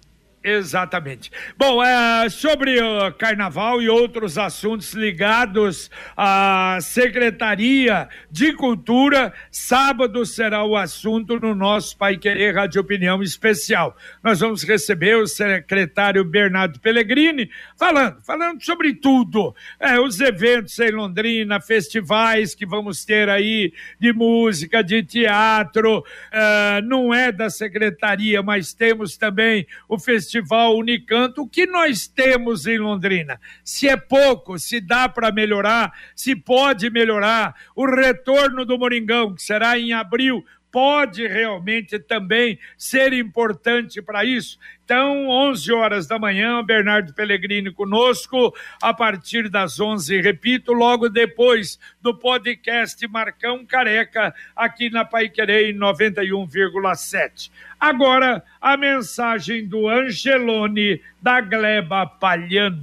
Exatamente. 0.47 1.29
Bom, 1.57 1.83
é, 1.83 2.29
sobre 2.29 2.81
o 2.81 3.11
carnaval 3.11 3.81
e 3.81 3.89
outros 3.89 4.37
assuntos 4.37 4.93
ligados 4.93 5.91
à 6.15 6.77
Secretaria 6.79 8.07
de 8.31 8.53
Cultura, 8.53 9.33
sábado 9.51 10.25
será 10.25 10.63
o 10.63 10.77
assunto 10.77 11.37
no 11.37 11.53
nosso 11.53 11.97
Pai 11.97 12.15
Querer 12.15 12.55
Rádio 12.55 12.79
Opinião 12.79 13.21
Especial. 13.21 13.97
Nós 14.23 14.39
vamos 14.39 14.63
receber 14.63 15.17
o 15.17 15.27
secretário 15.27 16.23
Bernardo 16.23 16.79
Pellegrini 16.79 17.49
falando, 17.77 18.21
falando 18.21 18.63
sobre 18.63 18.93
tudo. 18.93 19.53
É, 19.77 19.99
os 19.99 20.17
eventos 20.21 20.79
em 20.79 20.91
Londrina, 20.91 21.59
festivais 21.59 22.55
que 22.55 22.65
vamos 22.65 23.03
ter 23.03 23.27
aí 23.27 23.73
de 23.99 24.13
música, 24.13 24.81
de 24.81 25.03
teatro, 25.03 26.05
é, 26.31 26.81
não 26.83 27.13
é 27.13 27.33
da 27.33 27.49
secretaria, 27.49 28.41
mas 28.41 28.73
temos 28.73 29.17
também 29.17 29.67
o 29.89 29.99
Festival 30.37 30.77
Unicanto. 30.77 31.41
O 31.41 31.47
que 31.47 31.65
nós 31.65 32.07
temos 32.07 32.67
em 32.67 32.77
Londrina? 32.77 33.39
Se 33.63 33.87
é 33.87 33.97
pouco, 33.97 34.59
se 34.59 34.79
dá 34.79 35.09
para 35.09 35.31
melhorar, 35.31 35.91
se 36.15 36.35
pode 36.35 36.89
melhorar. 36.89 37.55
O 37.75 37.85
retorno 37.85 38.65
do 38.65 38.77
Moringão, 38.77 39.33
que 39.33 39.41
será 39.41 39.79
em 39.79 39.93
abril, 39.93 40.45
pode 40.71 41.27
realmente 41.27 41.97
também 41.99 42.59
ser 42.77 43.13
importante 43.13 44.01
para 44.01 44.23
isso. 44.23 44.59
Então, 44.83 45.27
11 45.27 45.73
horas 45.73 46.07
da 46.07 46.17
manhã, 46.17 46.63
Bernardo 46.63 47.13
Pellegrini 47.13 47.71
conosco, 47.71 48.55
a 48.81 48.93
partir 48.93 49.49
das 49.49 49.79
11, 49.79 50.21
repito, 50.21 50.71
logo 50.71 51.09
depois 51.09 51.77
do 52.01 52.13
podcast 52.15 53.05
Marcão 53.07 53.65
Careca, 53.65 54.33
aqui 54.55 54.89
na 54.89 55.03
Pai 55.03 55.27
Querer 55.27 55.73
91,7. 55.73 57.51
Agora, 57.79 58.43
a 58.61 58.77
mensagem 58.77 59.67
do 59.67 59.89
Angelone, 59.89 61.01
da 61.21 61.41
Gleba 61.41 62.05
Palhano. 62.05 62.81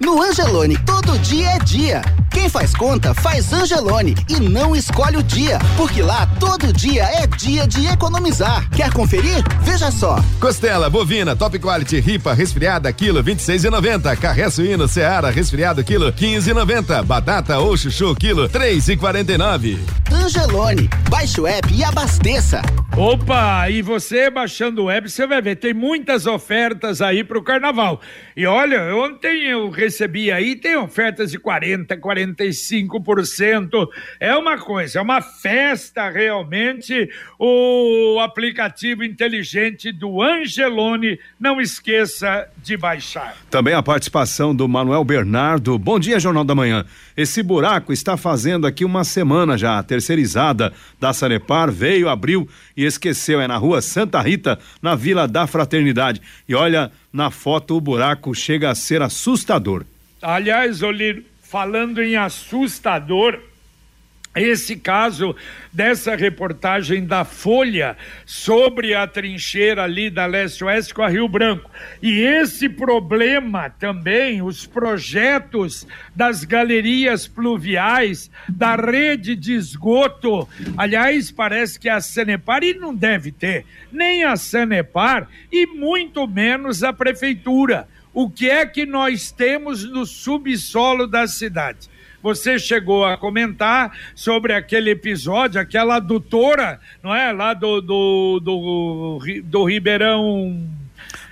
No 0.00 0.22
Angelone, 0.22 0.76
todo 0.84 1.18
dia 1.18 1.50
é 1.50 1.58
dia. 1.58 2.23
Quem 2.44 2.50
faz 2.50 2.74
conta, 2.74 3.14
faz 3.14 3.54
Angelone 3.54 4.14
e 4.28 4.38
não 4.38 4.76
escolhe 4.76 5.16
o 5.16 5.22
dia, 5.22 5.58
porque 5.78 6.02
lá 6.02 6.26
todo 6.38 6.74
dia 6.74 7.04
é 7.04 7.26
dia 7.26 7.66
de 7.66 7.86
economizar. 7.86 8.68
Quer 8.68 8.92
conferir? 8.92 9.42
Veja 9.62 9.90
só. 9.90 10.22
Costela 10.38 10.90
bovina 10.90 11.34
top 11.34 11.58
quality 11.58 12.00
ripa 12.00 12.34
resfriada 12.34 12.92
quilo 12.92 13.24
26,90. 13.24 14.14
Carré 14.18 14.50
suíno 14.50 14.86
Seara 14.86 15.30
resfriado 15.30 15.82
quilo 15.82 16.12
15,90. 16.12 17.02
Batata 17.04 17.58
ou 17.60 17.78
chuchu 17.78 18.14
quilo 18.14 18.46
3,49. 18.50 19.78
Angelone, 20.12 20.90
baixe 21.08 21.40
o 21.40 21.46
app 21.46 21.72
e 21.72 21.82
abasteça. 21.82 22.60
Opa, 22.96 23.68
e 23.68 23.82
você 23.82 24.30
baixando 24.30 24.82
o 24.82 24.84
web, 24.84 25.10
você 25.10 25.26
vai 25.26 25.42
ver, 25.42 25.56
tem 25.56 25.74
muitas 25.74 26.26
ofertas 26.26 27.02
aí 27.02 27.24
para 27.24 27.36
o 27.36 27.42
carnaval. 27.42 28.00
E 28.36 28.46
olha, 28.46 28.94
ontem 28.94 29.46
eu 29.46 29.68
recebi 29.68 30.30
aí, 30.30 30.54
tem 30.54 30.76
ofertas 30.76 31.32
de 31.32 31.38
40, 31.38 31.96
45%. 32.34 33.88
É 34.18 34.34
uma 34.36 34.58
coisa, 34.58 34.98
é 34.98 35.02
uma 35.02 35.22
festa 35.22 36.08
realmente. 36.08 37.08
O 37.38 38.18
aplicativo 38.20 39.04
inteligente 39.04 39.92
do 39.92 40.22
Angelone, 40.22 41.18
não 41.38 41.60
esqueça 41.60 42.48
de 42.58 42.76
baixar. 42.76 43.36
Também 43.50 43.74
a 43.74 43.82
participação 43.82 44.54
do 44.54 44.68
Manuel 44.68 45.04
Bernardo. 45.04 45.78
Bom 45.78 45.98
dia, 45.98 46.18
Jornal 46.18 46.44
da 46.44 46.54
Manhã. 46.54 46.84
Esse 47.16 47.42
buraco 47.42 47.92
está 47.92 48.16
fazendo 48.16 48.66
aqui 48.66 48.84
uma 48.84 49.04
semana 49.04 49.56
já. 49.56 49.78
A 49.78 49.82
terceirizada 49.82 50.72
da 51.00 51.12
Sanepar 51.12 51.70
veio, 51.70 52.08
abriu 52.08 52.48
e 52.76 52.84
esqueceu. 52.84 53.40
É 53.40 53.46
na 53.46 53.56
rua 53.56 53.80
Santa 53.80 54.20
Rita, 54.20 54.58
na 54.82 54.94
Vila 54.94 55.28
da 55.28 55.46
Fraternidade. 55.46 56.20
E 56.48 56.54
olha, 56.54 56.90
na 57.12 57.30
foto 57.30 57.76
o 57.76 57.80
buraco 57.80 58.34
chega 58.34 58.70
a 58.70 58.74
ser 58.74 59.02
assustador. 59.02 59.84
Aliás, 60.20 60.82
Olino, 60.82 61.22
falando 61.54 62.02
em 62.02 62.16
assustador, 62.16 63.38
esse 64.34 64.74
caso 64.74 65.36
dessa 65.72 66.16
reportagem 66.16 67.06
da 67.06 67.24
Folha 67.24 67.96
sobre 68.26 68.92
a 68.92 69.06
trincheira 69.06 69.84
ali 69.84 70.10
da 70.10 70.26
Leste-Oeste 70.26 70.92
com 70.92 71.02
a 71.02 71.08
Rio 71.08 71.28
Branco. 71.28 71.70
E 72.02 72.22
esse 72.22 72.68
problema 72.68 73.70
também, 73.70 74.42
os 74.42 74.66
projetos 74.66 75.86
das 76.12 76.42
galerias 76.42 77.28
pluviais, 77.28 78.28
da 78.48 78.74
rede 78.74 79.36
de 79.36 79.54
esgoto. 79.54 80.48
Aliás, 80.76 81.30
parece 81.30 81.78
que 81.78 81.88
a 81.88 82.00
Sanepar, 82.00 82.64
e 82.64 82.74
não 82.74 82.92
deve 82.92 83.30
ter, 83.30 83.64
nem 83.92 84.24
a 84.24 84.34
Sanepar 84.34 85.28
e 85.52 85.68
muito 85.68 86.26
menos 86.26 86.82
a 86.82 86.92
Prefeitura. 86.92 87.86
O 88.14 88.30
que 88.30 88.48
é 88.48 88.64
que 88.64 88.86
nós 88.86 89.32
temos 89.32 89.84
no 89.84 90.06
subsolo 90.06 91.06
da 91.08 91.26
cidade? 91.26 91.90
Você 92.22 92.58
chegou 92.58 93.04
a 93.04 93.18
comentar 93.18 93.94
sobre 94.14 94.54
aquele 94.54 94.90
episódio, 94.92 95.60
aquela 95.60 95.96
adutora, 95.96 96.80
não 97.02 97.14
é? 97.14 97.32
Lá 97.32 97.52
do, 97.52 97.82
do, 97.82 98.40
do, 98.40 99.18
do 99.44 99.64
Ribeirão. 99.64 100.66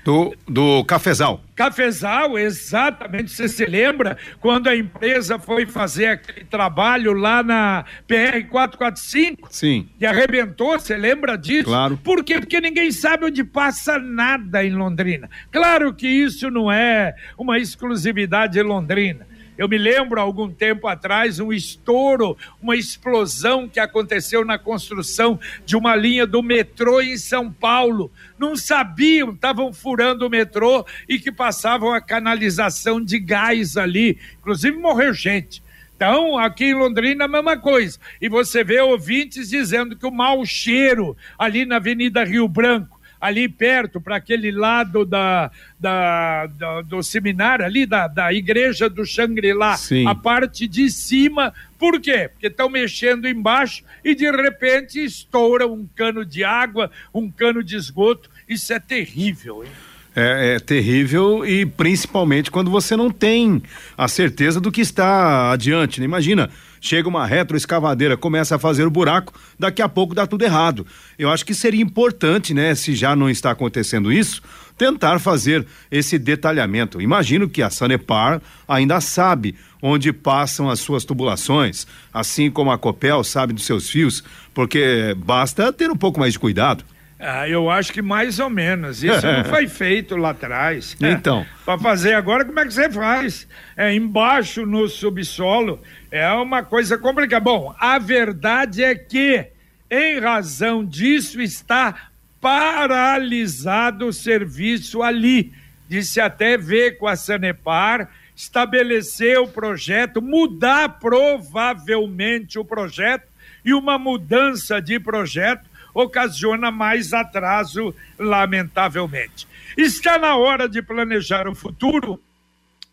Do, 0.05 0.35
do 0.49 0.85
Cafezal. 0.85 1.41
Cafezal, 1.55 2.37
exatamente. 2.37 3.31
Você 3.31 3.49
se 3.49 3.65
lembra 3.65 4.17
quando 4.41 4.69
a 4.69 4.77
empresa 4.77 5.39
foi 5.39 5.65
fazer 5.65 6.07
aquele 6.07 6.45
trabalho 6.45 7.13
lá 7.13 7.43
na 7.43 7.85
PR 8.09 8.49
445? 8.51 9.49
Sim. 9.51 9.89
E 10.01 10.05
arrebentou, 10.05 10.79
você 10.79 10.97
lembra 10.97 11.37
disso? 11.37 11.65
Claro. 11.65 11.97
Por 11.99 12.25
quê? 12.25 12.41
Porque 12.41 12.61
ninguém 12.61 12.91
sabe 12.91 13.27
onde 13.27 13.45
passa 13.45 13.99
nada 13.99 14.65
em 14.65 14.75
Londrina. 14.75 15.31
Claro 15.53 15.95
que 15.95 16.09
isso 16.09 16.51
não 16.51 16.71
é 16.71 17.15
uma 17.39 17.59
exclusividade 17.59 18.55
de 18.55 18.63
Londrina. 18.63 19.32
Eu 19.63 19.69
me 19.69 19.79
lembro, 19.79 20.21
algum 20.21 20.51
tempo 20.51 20.89
atrás, 20.89 21.39
um 21.39 21.53
estouro, 21.53 22.37
uma 22.61 22.75
explosão 22.75 23.69
que 23.69 23.79
aconteceu 23.79 24.45
na 24.45 24.59
construção 24.59 25.39
de 25.65 25.77
uma 25.77 25.95
linha 25.95 26.27
do 26.27 26.43
metrô 26.43 27.01
em 27.01 27.17
São 27.17 27.49
Paulo. 27.49 28.11
Não 28.37 28.57
sabiam, 28.57 29.31
estavam 29.31 29.73
furando 29.73 30.27
o 30.27 30.29
metrô 30.29 30.85
e 31.09 31.17
que 31.17 31.31
passavam 31.31 31.93
a 31.93 32.01
canalização 32.01 33.01
de 33.01 33.21
gás 33.21 33.77
ali. 33.77 34.19
Inclusive 34.41 34.77
morreu 34.77 35.15
gente. 35.15 35.63
Então, 35.95 36.37
aqui 36.37 36.65
em 36.65 36.75
Londrina, 36.75 37.27
a 37.27 37.29
mesma 37.29 37.57
coisa. 37.57 38.01
E 38.21 38.29
você 38.29 38.65
vê 38.65 38.81
ouvintes 38.81 39.51
dizendo 39.51 39.95
que 39.95 40.05
o 40.05 40.11
mau 40.11 40.45
cheiro 40.45 41.17
ali 41.39 41.65
na 41.65 41.77
Avenida 41.77 42.25
Rio 42.25 42.49
Branco, 42.49 43.01
ali 43.23 43.49
perto, 43.49 44.01
para 44.01 44.17
aquele 44.17 44.51
lado 44.51 45.05
da, 45.07 45.49
da, 45.79 46.47
da- 46.47 46.83
do 46.83 47.01
seminário, 47.05 47.65
ali 47.65 47.87
da, 47.87 48.09
da 48.09 48.33
igreja 48.33 48.91
do 48.91 49.07
Xangri-Lá, 49.07 49.77
a 50.09 50.15
parte 50.15 50.67
de 50.67 50.91
cima. 50.91 51.55
Por 51.79 52.01
quê? 52.01 52.29
Porque 52.33 52.49
estão 52.49 52.69
mexendo 52.69 53.29
embaixo 53.29 53.85
e 54.05 54.13
de 54.17 54.29
repente 54.29 54.99
estoura 55.03 55.69
um 55.69 55.87
cano 55.95 56.25
de 56.27 56.43
água, 56.43 56.91
um 57.15 57.31
cano 57.31 57.63
de 57.63 57.77
esgoto. 57.77 58.29
Isso 58.49 58.73
é 58.73 58.81
terrível, 58.81 59.63
hein? 59.63 59.71
É, 60.15 60.57
é 60.57 60.61
terrível 60.61 61.47
e 61.47 61.65
principalmente 61.65 62.51
quando 62.51 62.71
você 62.71 62.95
não 62.97 63.11
tem 63.11 63.63
a 63.97 64.09
certeza 64.09 64.61
do 64.61 64.71
que 64.73 64.81
está 64.81 65.53
adiante. 65.53 66.01
Né? 66.01 66.05
Imagina, 66.05 66.51
chega 66.83 67.09
uma 67.09 67.25
retroescavadeira, 67.25 68.17
começa 68.17 68.57
a 68.57 68.59
fazer 68.59 68.85
o 68.85 68.91
buraco, 68.91 69.33
daqui 69.57 69.81
a 69.81 69.89
pouco 69.89 70.17
dá 70.17 70.27
tudo 70.27 70.45
errado. 70.45 70.85
Eu 71.17 71.31
acho 71.31 71.47
que 71.47 71.55
seria 71.55 71.81
importante, 71.81 72.53
né, 72.53 72.75
se 72.75 72.95
já 72.95 73.15
não 73.15 73.31
está 73.31 73.53
acontecendo 73.53 74.13
isso, 74.13 74.43
tentar 74.77 75.21
fazer 75.21 75.65
esse 75.91 76.19
detalhamento. 76.19 77.01
Imagino 77.01 77.49
que 77.49 77.63
a 77.63 77.71
Sanepar 77.71 78.43
ainda 78.67 79.01
sabe 79.01 79.55
onde 79.81 80.13
passam 80.13 80.69
as 80.69 80.81
suas 80.81 81.05
tubulações, 81.05 81.87
assim 82.13 82.51
como 82.51 82.73
a 82.73 82.79
Copel 82.79 83.23
sabe 83.23 83.53
dos 83.53 83.65
seus 83.65 83.89
fios, 83.89 84.25
porque 84.53 85.15
basta 85.19 85.73
ter 85.73 85.89
um 85.89 85.97
pouco 85.97 86.19
mais 86.19 86.33
de 86.33 86.39
cuidado. 86.41 86.85
Ah, 87.25 87.49
eu 87.49 87.71
acho 87.71 87.93
que 87.93 88.03
mais 88.03 88.41
ou 88.41 88.51
menos. 88.51 89.05
Isso 89.05 89.25
não 89.25 89.45
foi 89.45 89.69
feito 89.71 90.17
lá 90.17 90.31
atrás. 90.31 90.97
Então. 91.01 91.47
Para 91.65 91.79
fazer 91.79 92.15
agora, 92.15 92.45
como 92.45 92.59
é 92.59 92.65
que 92.65 92.75
você 92.75 92.91
faz? 92.91 93.47
É 93.77 93.95
embaixo 93.95 94.67
no 94.67 94.89
subsolo. 94.89 95.81
É 96.11 96.29
uma 96.33 96.65
coisa 96.65 96.99
complicada. 96.99 97.45
Bom, 97.45 97.73
a 97.79 97.97
verdade 98.01 98.83
é 98.83 98.97
que, 98.97 99.47
em 99.89 100.19
razão 100.19 100.85
disso, 100.85 101.41
está 101.41 102.11
paralisado 102.41 104.09
o 104.09 104.13
serviço 104.13 105.01
ali. 105.01 105.53
Disse 105.89 106.21
até 106.21 106.59
ver 106.59 106.99
com 106.99 107.07
a 107.07 107.15
Sanepar, 107.15 108.11
estabelecer 108.35 109.39
o 109.39 109.47
projeto, 109.47 110.21
mudar 110.21 110.99
provavelmente 110.99 112.59
o 112.59 112.65
projeto 112.65 113.29
e 113.65 113.73
uma 113.73 113.97
mudança 113.97 114.83
de 114.83 114.99
projeto 114.99 115.71
ocasiona 115.95 116.71
mais 116.71 117.13
atraso, 117.13 117.95
lamentavelmente. 118.19 119.47
Está 119.77 120.19
na 120.19 120.37
hora 120.37 120.69
de 120.69 120.83
planejar 120.83 121.49
o 121.49 121.55
futuro 121.55 122.21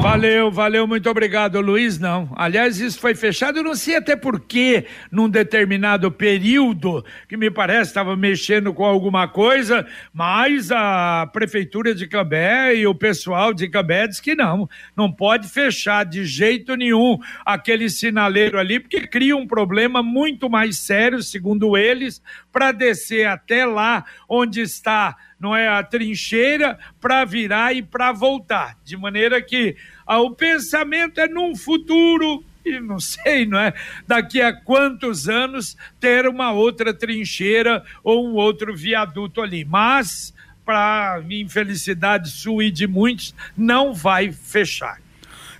Valeu, 0.00 0.50
valeu, 0.50 0.86
muito 0.86 1.08
obrigado, 1.08 1.60
Luiz. 1.60 1.98
Não, 1.98 2.30
aliás, 2.36 2.78
isso 2.78 3.00
foi 3.00 3.14
fechado. 3.14 3.58
Eu 3.58 3.64
não 3.64 3.74
sei 3.74 3.96
até 3.96 4.14
porquê, 4.14 4.84
num 5.10 5.28
determinado 5.28 6.12
período, 6.12 7.02
que 7.26 7.36
me 7.38 7.50
parece 7.50 7.90
estava 7.90 8.14
mexendo 8.14 8.72
com 8.74 8.84
alguma 8.84 9.26
coisa, 9.26 9.86
mas 10.12 10.70
a 10.70 11.26
prefeitura 11.32 11.94
de 11.94 12.06
Cambé 12.06 12.76
e 12.76 12.86
o 12.86 12.94
pessoal 12.94 13.54
de 13.54 13.66
Cambé 13.66 14.06
diz 14.06 14.20
que 14.20 14.34
não, 14.34 14.68
não 14.94 15.10
pode 15.10 15.48
fechar 15.48 16.04
de 16.04 16.24
jeito 16.26 16.76
nenhum 16.76 17.18
aquele 17.44 17.88
sinaleiro 17.88 18.58
ali, 18.58 18.78
porque 18.78 19.06
cria 19.06 19.36
um 19.36 19.46
problema 19.46 20.02
muito 20.02 20.50
mais 20.50 20.76
sério, 20.76 21.22
segundo 21.22 21.78
eles, 21.78 22.22
para 22.52 22.72
descer 22.72 23.26
até 23.26 23.64
lá 23.64 24.04
onde 24.28 24.60
está 24.60 25.16
não 25.44 25.54
é 25.54 25.68
a 25.68 25.82
trincheira 25.82 26.78
para 26.98 27.22
virar 27.26 27.74
e 27.74 27.82
para 27.82 28.12
voltar, 28.12 28.78
de 28.82 28.96
maneira 28.96 29.42
que 29.42 29.76
ah, 30.06 30.18
o 30.20 30.30
pensamento 30.30 31.20
é 31.20 31.28
num 31.28 31.54
futuro 31.54 32.42
e 32.64 32.80
não 32.80 32.98
sei, 32.98 33.44
não 33.44 33.58
é? 33.58 33.74
Daqui 34.08 34.40
a 34.40 34.54
quantos 34.54 35.28
anos 35.28 35.76
ter 36.00 36.26
uma 36.26 36.50
outra 36.50 36.94
trincheira 36.94 37.84
ou 38.02 38.26
um 38.26 38.36
outro 38.36 38.74
viaduto 38.74 39.42
ali, 39.42 39.66
mas 39.66 40.32
para 40.64 41.22
infelicidade 41.28 42.30
sua 42.30 42.64
e 42.64 42.70
de 42.70 42.86
muitos 42.86 43.34
não 43.54 43.92
vai 43.92 44.32
fechar. 44.32 44.98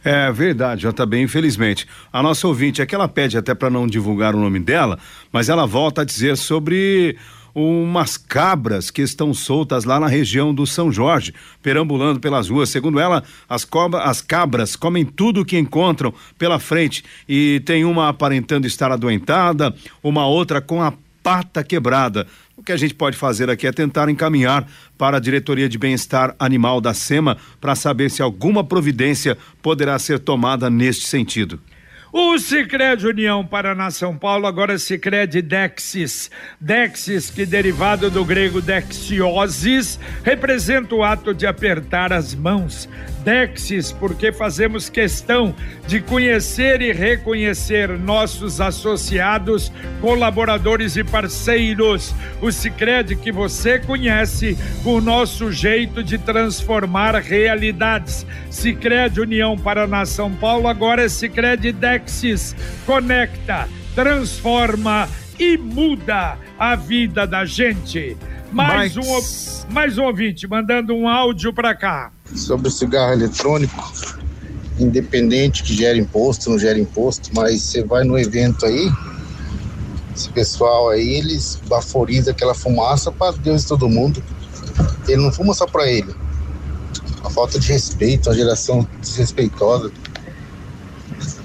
É 0.03 0.33
verdade, 0.33 0.83
já 0.83 0.91
está 0.91 1.05
bem, 1.05 1.25
infelizmente. 1.25 1.87
A 2.11 2.23
nossa 2.23 2.49
ouvinte, 2.49 2.81
é 2.81 2.87
que 2.87 2.95
ela 2.95 3.09
pede 3.09 3.37
até 3.37 3.55
para 3.55 3.69
não 3.69 3.87
divulgar 3.87 4.35
o 4.35 4.41
nome 4.41 4.61
dela, 4.61 4.99
mas 5.31 5.51
ela 5.51 5.67
volta 5.67 6.01
a 6.01 6.05
dizer 6.05 6.39
sobre 6.39 7.19
umas 7.55 8.17
cabras 8.17 8.91
que 8.91 9.03
estão 9.03 9.33
soltas 9.33 9.85
lá 9.85 10.01
na 10.01 10.09
região 10.09 10.53
do 10.53 10.67
São 10.67 10.91
Jorge, 10.91 11.33
perambulando 11.63 12.19
pelas 12.19 12.49
ruas. 12.49 12.69
Segundo 12.69 12.99
ela, 12.99 13.23
as, 13.49 13.65
cobra, 13.65 14.03
as 14.03 14.21
cabras 14.21 14.75
comem 14.75 15.05
tudo 15.05 15.45
que 15.45 15.59
encontram 15.59 16.13
pela 16.37 16.59
frente 16.59 17.05
e 17.29 17.63
tem 17.65 17.85
uma 17.85 18.09
aparentando 18.09 18.67
estar 18.67 18.91
adoentada, 18.91 19.75
uma 20.03 20.27
outra 20.27 20.61
com 20.61 20.83
a 20.83 20.93
pata 21.23 21.63
quebrada. 21.63 22.27
O 22.57 22.63
que 22.63 22.71
a 22.71 22.77
gente 22.77 22.95
pode 22.95 23.17
fazer 23.17 23.49
aqui 23.49 23.67
é 23.67 23.73
tentar 23.73 24.09
encaminhar 24.09 24.69
para 24.99 25.17
a 25.17 25.21
Diretoria 25.21 25.69
de 25.69 25.79
Bem-Estar 25.79 26.35
Animal 26.39 26.81
da 26.81 26.93
SEMA 26.93 27.37
para 27.61 27.75
saber 27.75 28.11
se 28.11 28.23
alguma 28.23 28.63
providência 28.63 29.37
poderá 29.63 29.99
ser 29.99 30.19
tomada 30.19 30.69
neste 30.69 31.07
sentido. 31.07 31.59
O 32.17 32.39
Sicredi 32.39 33.09
União 33.09 33.45
Paraná 33.45 33.91
São 33.91 34.17
Paulo, 34.17 34.47
agora 34.47 34.79
Sicredi 34.79 35.43
Dexis. 35.43 36.31
Dexis, 36.61 37.29
que 37.29 37.45
derivado 37.45 38.09
do 38.09 38.25
grego 38.25 38.61
dexiosis, 38.63 39.99
representa 40.23 40.95
o 40.95 41.03
ato 41.03 41.35
de 41.35 41.45
apertar 41.45 42.13
as 42.13 42.33
mãos. 42.33 42.89
Dexis, 43.25 43.91
porque 43.91 44.31
fazemos 44.31 44.89
questão 44.89 45.57
de 45.89 45.99
conhecer 45.99 46.83
e 46.83 46.93
reconhecer 46.93 47.89
nossos 47.99 48.61
associados, 48.61 49.73
colaboradores 50.01 50.97
e 50.97 51.03
parceiros. 51.03 52.15
O 52.41 52.53
Sicredi 52.53 53.17
que 53.17 53.33
você 53.33 53.81
conhece, 53.81 54.57
o 54.85 55.01
nosso 55.01 55.51
jeito 55.51 56.05
de 56.05 56.19
transformar 56.19 57.17
realidades. 57.17 58.25
Sicredi 58.51 59.21
União 59.21 59.59
Paraná 59.59 60.05
São 60.05 60.31
Paulo, 60.33 60.69
agora 60.69 61.03
é 61.03 61.09
Sicredi 61.09 61.73
Dexis. 61.73 62.04
Conecta, 62.87 63.69
transforma 63.95 65.09
e 65.39 65.57
muda 65.57 66.39
a 66.59 66.77
vida 66.77 67.27
da 67.27 67.45
gente. 67.45 68.17
Mais 68.53 68.97
um, 68.97 69.73
mais 69.73 69.99
um 69.99 70.05
ouvinte 70.05 70.47
mandando 70.47 70.95
um 70.95 71.09
áudio 71.09 71.53
para 71.53 71.75
cá. 71.75 72.13
Sobre 72.35 72.69
o 72.69 72.71
cigarro 72.71 73.13
eletrônico, 73.13 73.93
independente 74.79 75.63
que 75.63 75.75
gera 75.75 75.99
imposto, 75.99 76.51
não 76.51 76.59
gera 76.59 76.79
imposto, 76.79 77.31
mas 77.35 77.63
você 77.63 77.83
vai 77.83 78.05
no 78.05 78.19
evento 78.19 78.65
aí, 78.65 78.91
esse 80.15 80.29
pessoal 80.29 80.91
aí, 80.91 81.15
eles 81.15 81.61
vaporizam 81.65 82.33
aquela 82.33 82.55
fumaça 82.55 83.11
para 83.11 83.33
Deus 83.33 83.65
e 83.65 83.67
todo 83.67 83.89
mundo. 83.89 84.23
Ele 85.09 85.23
não 85.23 85.33
fuma 85.33 85.53
só 85.53 85.67
para 85.67 85.91
ele. 85.91 86.15
A 87.25 87.31
falta 87.31 87.59
de 87.59 87.73
respeito, 87.73 88.31
a 88.31 88.35
geração 88.35 88.87
desrespeitosa. 89.01 89.91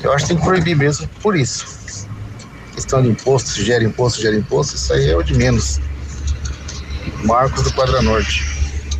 Eu 0.03 0.13
acho 0.13 0.25
que 0.25 0.33
tem 0.33 0.38
que 0.38 0.43
proibir 0.43 0.75
mesmo 0.75 1.07
por 1.21 1.35
isso. 1.35 2.07
Questão 2.73 3.01
de 3.01 3.09
imposto, 3.09 3.49
se 3.49 3.63
gera 3.63 3.83
imposto, 3.83 4.21
gera 4.21 4.35
imposto, 4.35 4.75
isso 4.75 4.93
aí 4.93 5.09
é 5.09 5.15
o 5.15 5.21
de 5.21 5.33
menos. 5.33 5.79
Marcos 7.25 7.63
do 7.63 7.73
Quadra 7.73 8.01
Norte. 8.01 8.43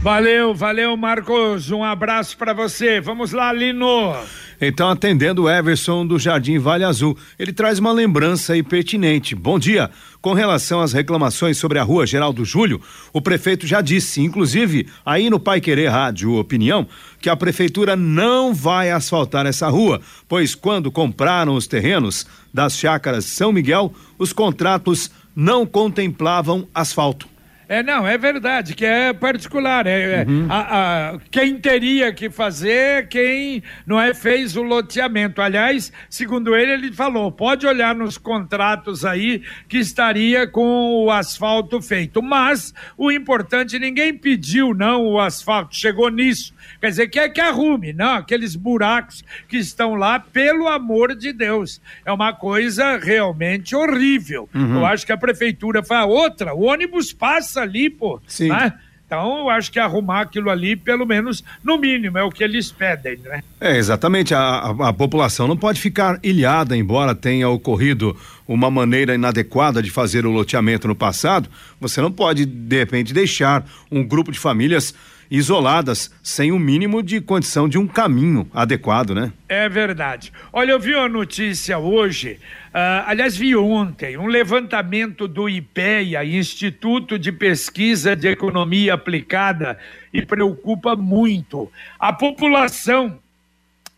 Valeu, 0.02 0.54
valeu, 0.54 0.96
Marcos. 0.98 1.72
Um 1.72 1.84
abraço 1.84 2.38
para 2.38 2.54
você. 2.54 3.00
Vamos 3.00 3.32
lá, 3.32 3.52
Lino. 3.52 4.16
Então, 4.62 4.90
atendendo 4.90 5.44
o 5.44 5.50
Everson 5.50 6.06
do 6.06 6.20
Jardim 6.20 6.58
Vale 6.58 6.84
Azul, 6.84 7.18
ele 7.38 7.54
traz 7.54 7.80
uma 7.80 7.92
lembrança 7.92 8.54
aí 8.54 8.62
pertinente. 8.62 9.34
Bom 9.34 9.58
dia. 9.58 9.90
Com 10.22 10.34
relação 10.34 10.82
às 10.82 10.92
reclamações 10.92 11.58
sobre 11.58 11.80
a 11.80 11.84
rua 11.84 12.06
Geraldo 12.06 12.44
Júlio, 12.44 12.82
o 13.14 13.22
prefeito 13.22 13.66
já 13.66 13.80
disse, 13.80 14.22
inclusive 14.22 14.86
aí 15.06 15.30
no 15.30 15.40
Pai 15.40 15.62
Querer 15.62 15.88
Rádio 15.88 16.36
Opinião, 16.36 16.86
que 17.22 17.30
a 17.30 17.38
prefeitura 17.38 17.96
não 17.96 18.54
vai 18.54 18.92
asfaltar 18.92 19.46
essa 19.46 19.70
rua, 19.70 20.02
pois 20.28 20.56
quando 20.56 20.92
compraram 20.92 21.56
os 21.56 21.68
terrenos 21.68 22.28
das 22.54 22.78
chácaras 22.78 23.26
São 23.26 23.54
Miguel, 23.54 23.94
os 24.18 24.34
contratos 24.34 25.10
não 25.34 25.66
contemplavam 25.66 26.68
asfalto. 26.76 27.39
É, 27.70 27.84
não, 27.84 28.08
é 28.08 28.18
verdade, 28.18 28.74
que 28.74 28.84
é 28.84 29.14
particular. 29.14 29.86
É, 29.86 30.24
é 30.24 30.26
Uhum. 30.28 30.48
a- 30.50 31.12
a- 31.12 31.20
quem 31.30 31.60
teria 31.60 32.12
que 32.12 32.28
fazer, 32.28 33.08
quem 33.10 33.62
não 33.86 34.02
é, 34.02 34.12
fez 34.12 34.56
o 34.58 34.64
loteamento. 34.64 35.40
Aliás, 35.40 35.94
segundo 36.10 36.56
ele, 36.56 36.72
ele 36.72 36.92
falou: 36.92 37.32
pode 37.32 37.68
olhar 37.68 37.94
nos 37.94 38.18
contratos 38.18 39.06
aí 39.06 39.44
que 39.68 39.78
estaria 39.78 40.48
com 40.48 41.06
o 41.06 41.12
asfalto 41.12 41.80
feito. 41.80 42.24
Mas 42.24 42.74
o 42.98 43.12
importante, 43.12 43.78
ninguém 43.78 44.16
pediu, 44.18 44.74
não, 44.74 45.06
o 45.06 45.20
asfalto, 45.20 45.76
chegou 45.76 46.10
nisso. 46.10 46.52
Quer 46.82 46.90
dizer, 46.90 47.08
quer 47.10 47.30
que 47.30 47.42
arrume, 47.42 47.94
não, 47.94 48.14
aqueles 48.16 48.56
buracos 48.56 49.24
que 49.48 49.58
estão 49.58 49.94
lá, 49.94 50.20
pelo 50.20 50.68
amor 50.68 51.16
de 51.16 51.32
Deus. 51.32 51.80
É 52.04 52.12
uma 52.12 52.34
coisa 52.34 52.98
realmente 52.98 53.76
horrível. 53.76 54.50
Uhum. 54.56 54.78
Eu 54.80 54.86
acho 54.88 55.06
que 55.06 55.12
a 55.12 55.18
prefeitura 55.18 55.84
fala 55.84 56.06
outra, 56.08 56.56
o 56.56 56.64
ônibus 56.64 57.14
passa 57.14 57.59
ali, 57.60 57.90
pô. 57.90 58.22
Sim. 58.28 58.50
né? 58.50 58.74
Então, 59.10 59.40
eu 59.40 59.50
acho 59.50 59.72
que 59.72 59.80
arrumar 59.80 60.22
aquilo 60.22 60.52
ali, 60.52 60.76
pelo 60.76 61.04
menos, 61.04 61.44
no 61.64 61.80
mínimo, 61.80 62.16
é 62.20 62.24
o 62.24 62.30
que 62.30 62.44
eles 62.44 62.72
pedem, 62.72 63.18
né? 63.18 63.42
É, 63.60 63.76
exatamente. 63.76 64.36
A, 64.36 64.40
a, 64.40 64.90
a 64.90 64.94
população 64.94 65.48
não 65.48 65.58
pode 65.58 65.82
ficar 65.82 66.20
ilhada, 66.22 66.78
embora 66.78 67.16
tenha 67.16 67.50
ocorrido 67.50 68.16
uma 68.48 68.70
maneira 68.70 69.16
inadequada 69.16 69.82
de 69.82 69.90
fazer 69.90 70.28
o 70.28 70.32
loteamento 70.32 70.88
no 70.88 70.96
passado. 70.96 71.50
Você 71.82 72.00
não 72.02 72.12
pode, 72.12 72.46
de 72.46 72.78
repente, 72.78 73.12
deixar 73.12 73.66
um 73.92 74.04
grupo 74.04 74.32
de 74.32 74.38
famílias 74.38 74.94
isoladas 75.30 76.12
sem 76.24 76.52
o 76.52 76.60
mínimo 76.60 77.04
de 77.04 77.22
condição 77.22 77.70
de 77.70 77.78
um 77.78 77.88
caminho 77.88 78.50
adequado, 78.54 79.14
né? 79.14 79.32
É 79.48 79.70
verdade. 79.70 80.34
Olha, 80.52 80.72
eu 80.72 80.80
vi 80.80 80.96
uma 80.96 81.08
notícia 81.08 81.78
hoje, 81.78 82.40
ah, 82.74 83.06
aliás, 83.08 83.38
vi 83.38 83.56
ontem, 83.56 84.18
um 84.18 84.28
levantamento 84.28 85.28
do 85.28 85.48
IPEA, 85.48 86.24
Instituto 86.24 87.20
de 87.20 87.32
Pesquisa 87.32 88.16
de 88.16 88.28
Economia 88.28 88.96
Aplicada, 88.96 89.78
e 90.14 90.22
preocupa 90.22 90.96
muito. 90.96 91.72
A 92.00 92.12
população 92.12 93.20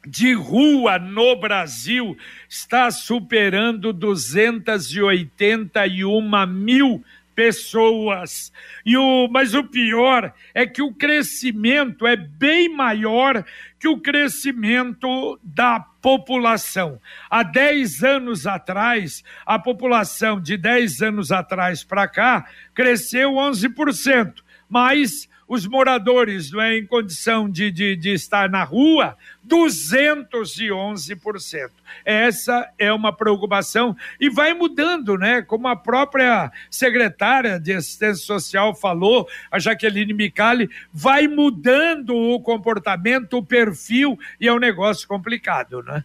de 0.06 0.34
rua 0.34 0.98
no 0.98 1.36
Brasil 1.36 2.18
está 2.50 2.90
superando 2.90 3.94
281 3.94 6.48
mil 6.48 6.96
pessoas. 6.96 7.21
E 8.86 8.98
o, 8.98 9.28
mas 9.30 9.54
o 9.54 9.64
pior 9.64 10.34
é 10.54 10.66
que 10.66 10.82
o 10.82 10.94
crescimento 10.94 12.06
é 12.06 12.16
bem 12.16 12.70
maior 12.70 13.44
que 13.80 13.88
o 13.88 14.00
crescimento 14.00 15.40
da 15.44 15.80
população. 15.80 17.00
Há 17.30 17.44
10 17.44 18.04
anos 18.04 18.46
atrás, 18.46 19.24
a 19.46 19.58
população 19.58 20.40
de 20.40 20.58
10 20.58 21.02
anos 21.02 21.32
atrás 21.32 21.84
para 21.84 22.08
cá 22.08 22.46
cresceu 22.74 23.32
11%, 23.32 24.36
mas 24.70 25.28
os 25.52 25.68
moradores 25.68 26.50
não 26.50 26.62
é, 26.62 26.78
em 26.78 26.86
condição 26.86 27.50
de, 27.50 27.70
de, 27.70 27.98
de 27.98 28.14
estar 28.14 28.50
na 28.50 28.64
rua, 28.64 29.18
211%. 29.46 31.70
Essa 32.06 32.70
é 32.80 32.94
uma 32.94 33.12
preocupação 33.12 33.94
e 34.18 34.30
vai 34.30 34.54
mudando, 34.54 35.18
né? 35.18 35.42
Como 35.42 35.68
a 35.68 35.76
própria 35.76 36.50
secretária 36.70 37.60
de 37.60 37.74
assistência 37.74 38.26
social 38.26 38.74
falou, 38.74 39.28
a 39.52 39.60
Jaqueline 39.60 40.14
Micali, 40.14 40.70
vai 40.94 41.28
mudando 41.28 42.16
o 42.16 42.40
comportamento, 42.40 43.38
o 43.38 43.44
perfil 43.44 44.18
e 44.40 44.48
é 44.48 44.54
um 44.54 44.60
negócio 44.60 45.06
complicado, 45.06 45.84
né? 45.84 46.02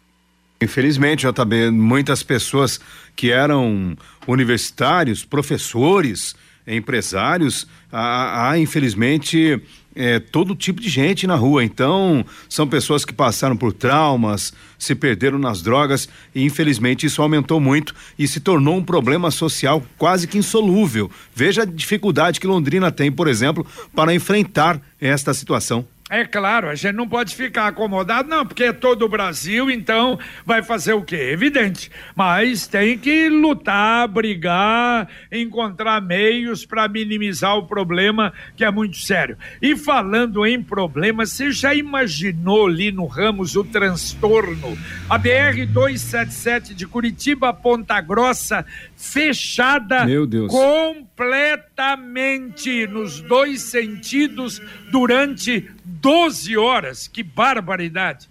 Infelizmente, 0.61 1.25
JB, 1.25 1.71
muitas 1.71 2.25
pessoas 2.25 2.81
que 3.15 3.31
eram 3.31 3.97
universitários, 4.27 5.25
professores, 5.25 6.35
empresários, 6.75 7.67
há, 7.93 8.51
há, 8.51 8.59
infelizmente 8.59 9.61
é, 9.95 10.19
todo 10.19 10.55
tipo 10.55 10.81
de 10.81 10.89
gente 10.89 11.27
na 11.27 11.35
rua. 11.35 11.65
Então, 11.65 12.25
são 12.49 12.69
pessoas 12.69 13.05
que 13.05 13.15
passaram 13.15 13.57
por 13.57 13.73
traumas, 13.73 14.53
se 14.79 14.95
perderam 14.95 15.39
nas 15.39 15.63
drogas 15.63 16.09
e 16.35 16.43
infelizmente 16.43 17.07
isso 17.07 17.23
aumentou 17.23 17.59
muito 17.59 17.95
e 18.19 18.29
se 18.29 18.41
tornou 18.41 18.77
um 18.77 18.85
problema 18.85 19.31
social 19.31 19.83
quase 19.97 20.27
que 20.27 20.39
insolúvel. 20.39 21.11
Veja 21.35 21.63
a 21.63 21.67
dificuldade 21.67 22.39
que 22.41 22.47
Londrina 22.47 22.91
tem, 22.93 23.11
por 23.11 23.27
exemplo, 23.27 23.67
para 23.95 24.15
enfrentar 24.15 24.81
esta 25.01 25.33
situação. 25.33 25.87
É 26.09 26.25
claro, 26.25 26.69
a 26.69 26.75
gente 26.77 26.95
não 26.95 27.09
pode 27.09 27.35
ficar 27.35 27.67
acomodado, 27.67 28.29
não, 28.29 28.47
porque 28.47 28.63
é 28.63 28.73
todo 28.73 29.05
o 29.05 29.09
Brasil, 29.09 29.69
então 29.69 30.17
vai 30.45 30.63
fazer 30.63 30.93
o 30.93 31.03
quê? 31.03 31.31
Evidente. 31.33 31.91
Mas 32.15 32.69
tem 32.69 32.97
que 32.97 33.29
lutar, 33.29 34.07
brigar, 34.07 35.09
encontrar 35.33 36.01
meios 36.01 36.65
para 36.65 36.87
minimizar 36.87 37.57
o 37.57 37.67
problema, 37.67 38.33
que 38.55 38.65
é 38.65 38.71
muito 38.71 38.99
sério. 38.99 39.37
E 39.61 39.77
falando 39.77 40.47
em 40.47 40.63
problema, 40.63 41.27
você 41.27 41.51
já 41.51 41.75
imaginou 41.75 42.69
ali 42.69 42.93
no 42.93 43.07
Ramos 43.07 43.57
o 43.57 43.65
transtorno? 43.65 44.79
A 45.11 45.19
BR-277 45.19 46.73
de 46.73 46.87
Curitiba 46.87 47.49
a 47.49 47.53
Ponta 47.53 48.01
Grossa 48.01 48.65
fechada 48.97 50.07
Meu 50.07 50.25
Deus. 50.25 50.53
completamente 50.53 52.87
nos 52.87 53.21
dois 53.23 53.63
sentidos 53.63 54.63
durante 54.93 55.69
12 55.87 56.57
horas. 56.57 57.07
Que 57.07 57.23
barbaridade! 57.23 58.29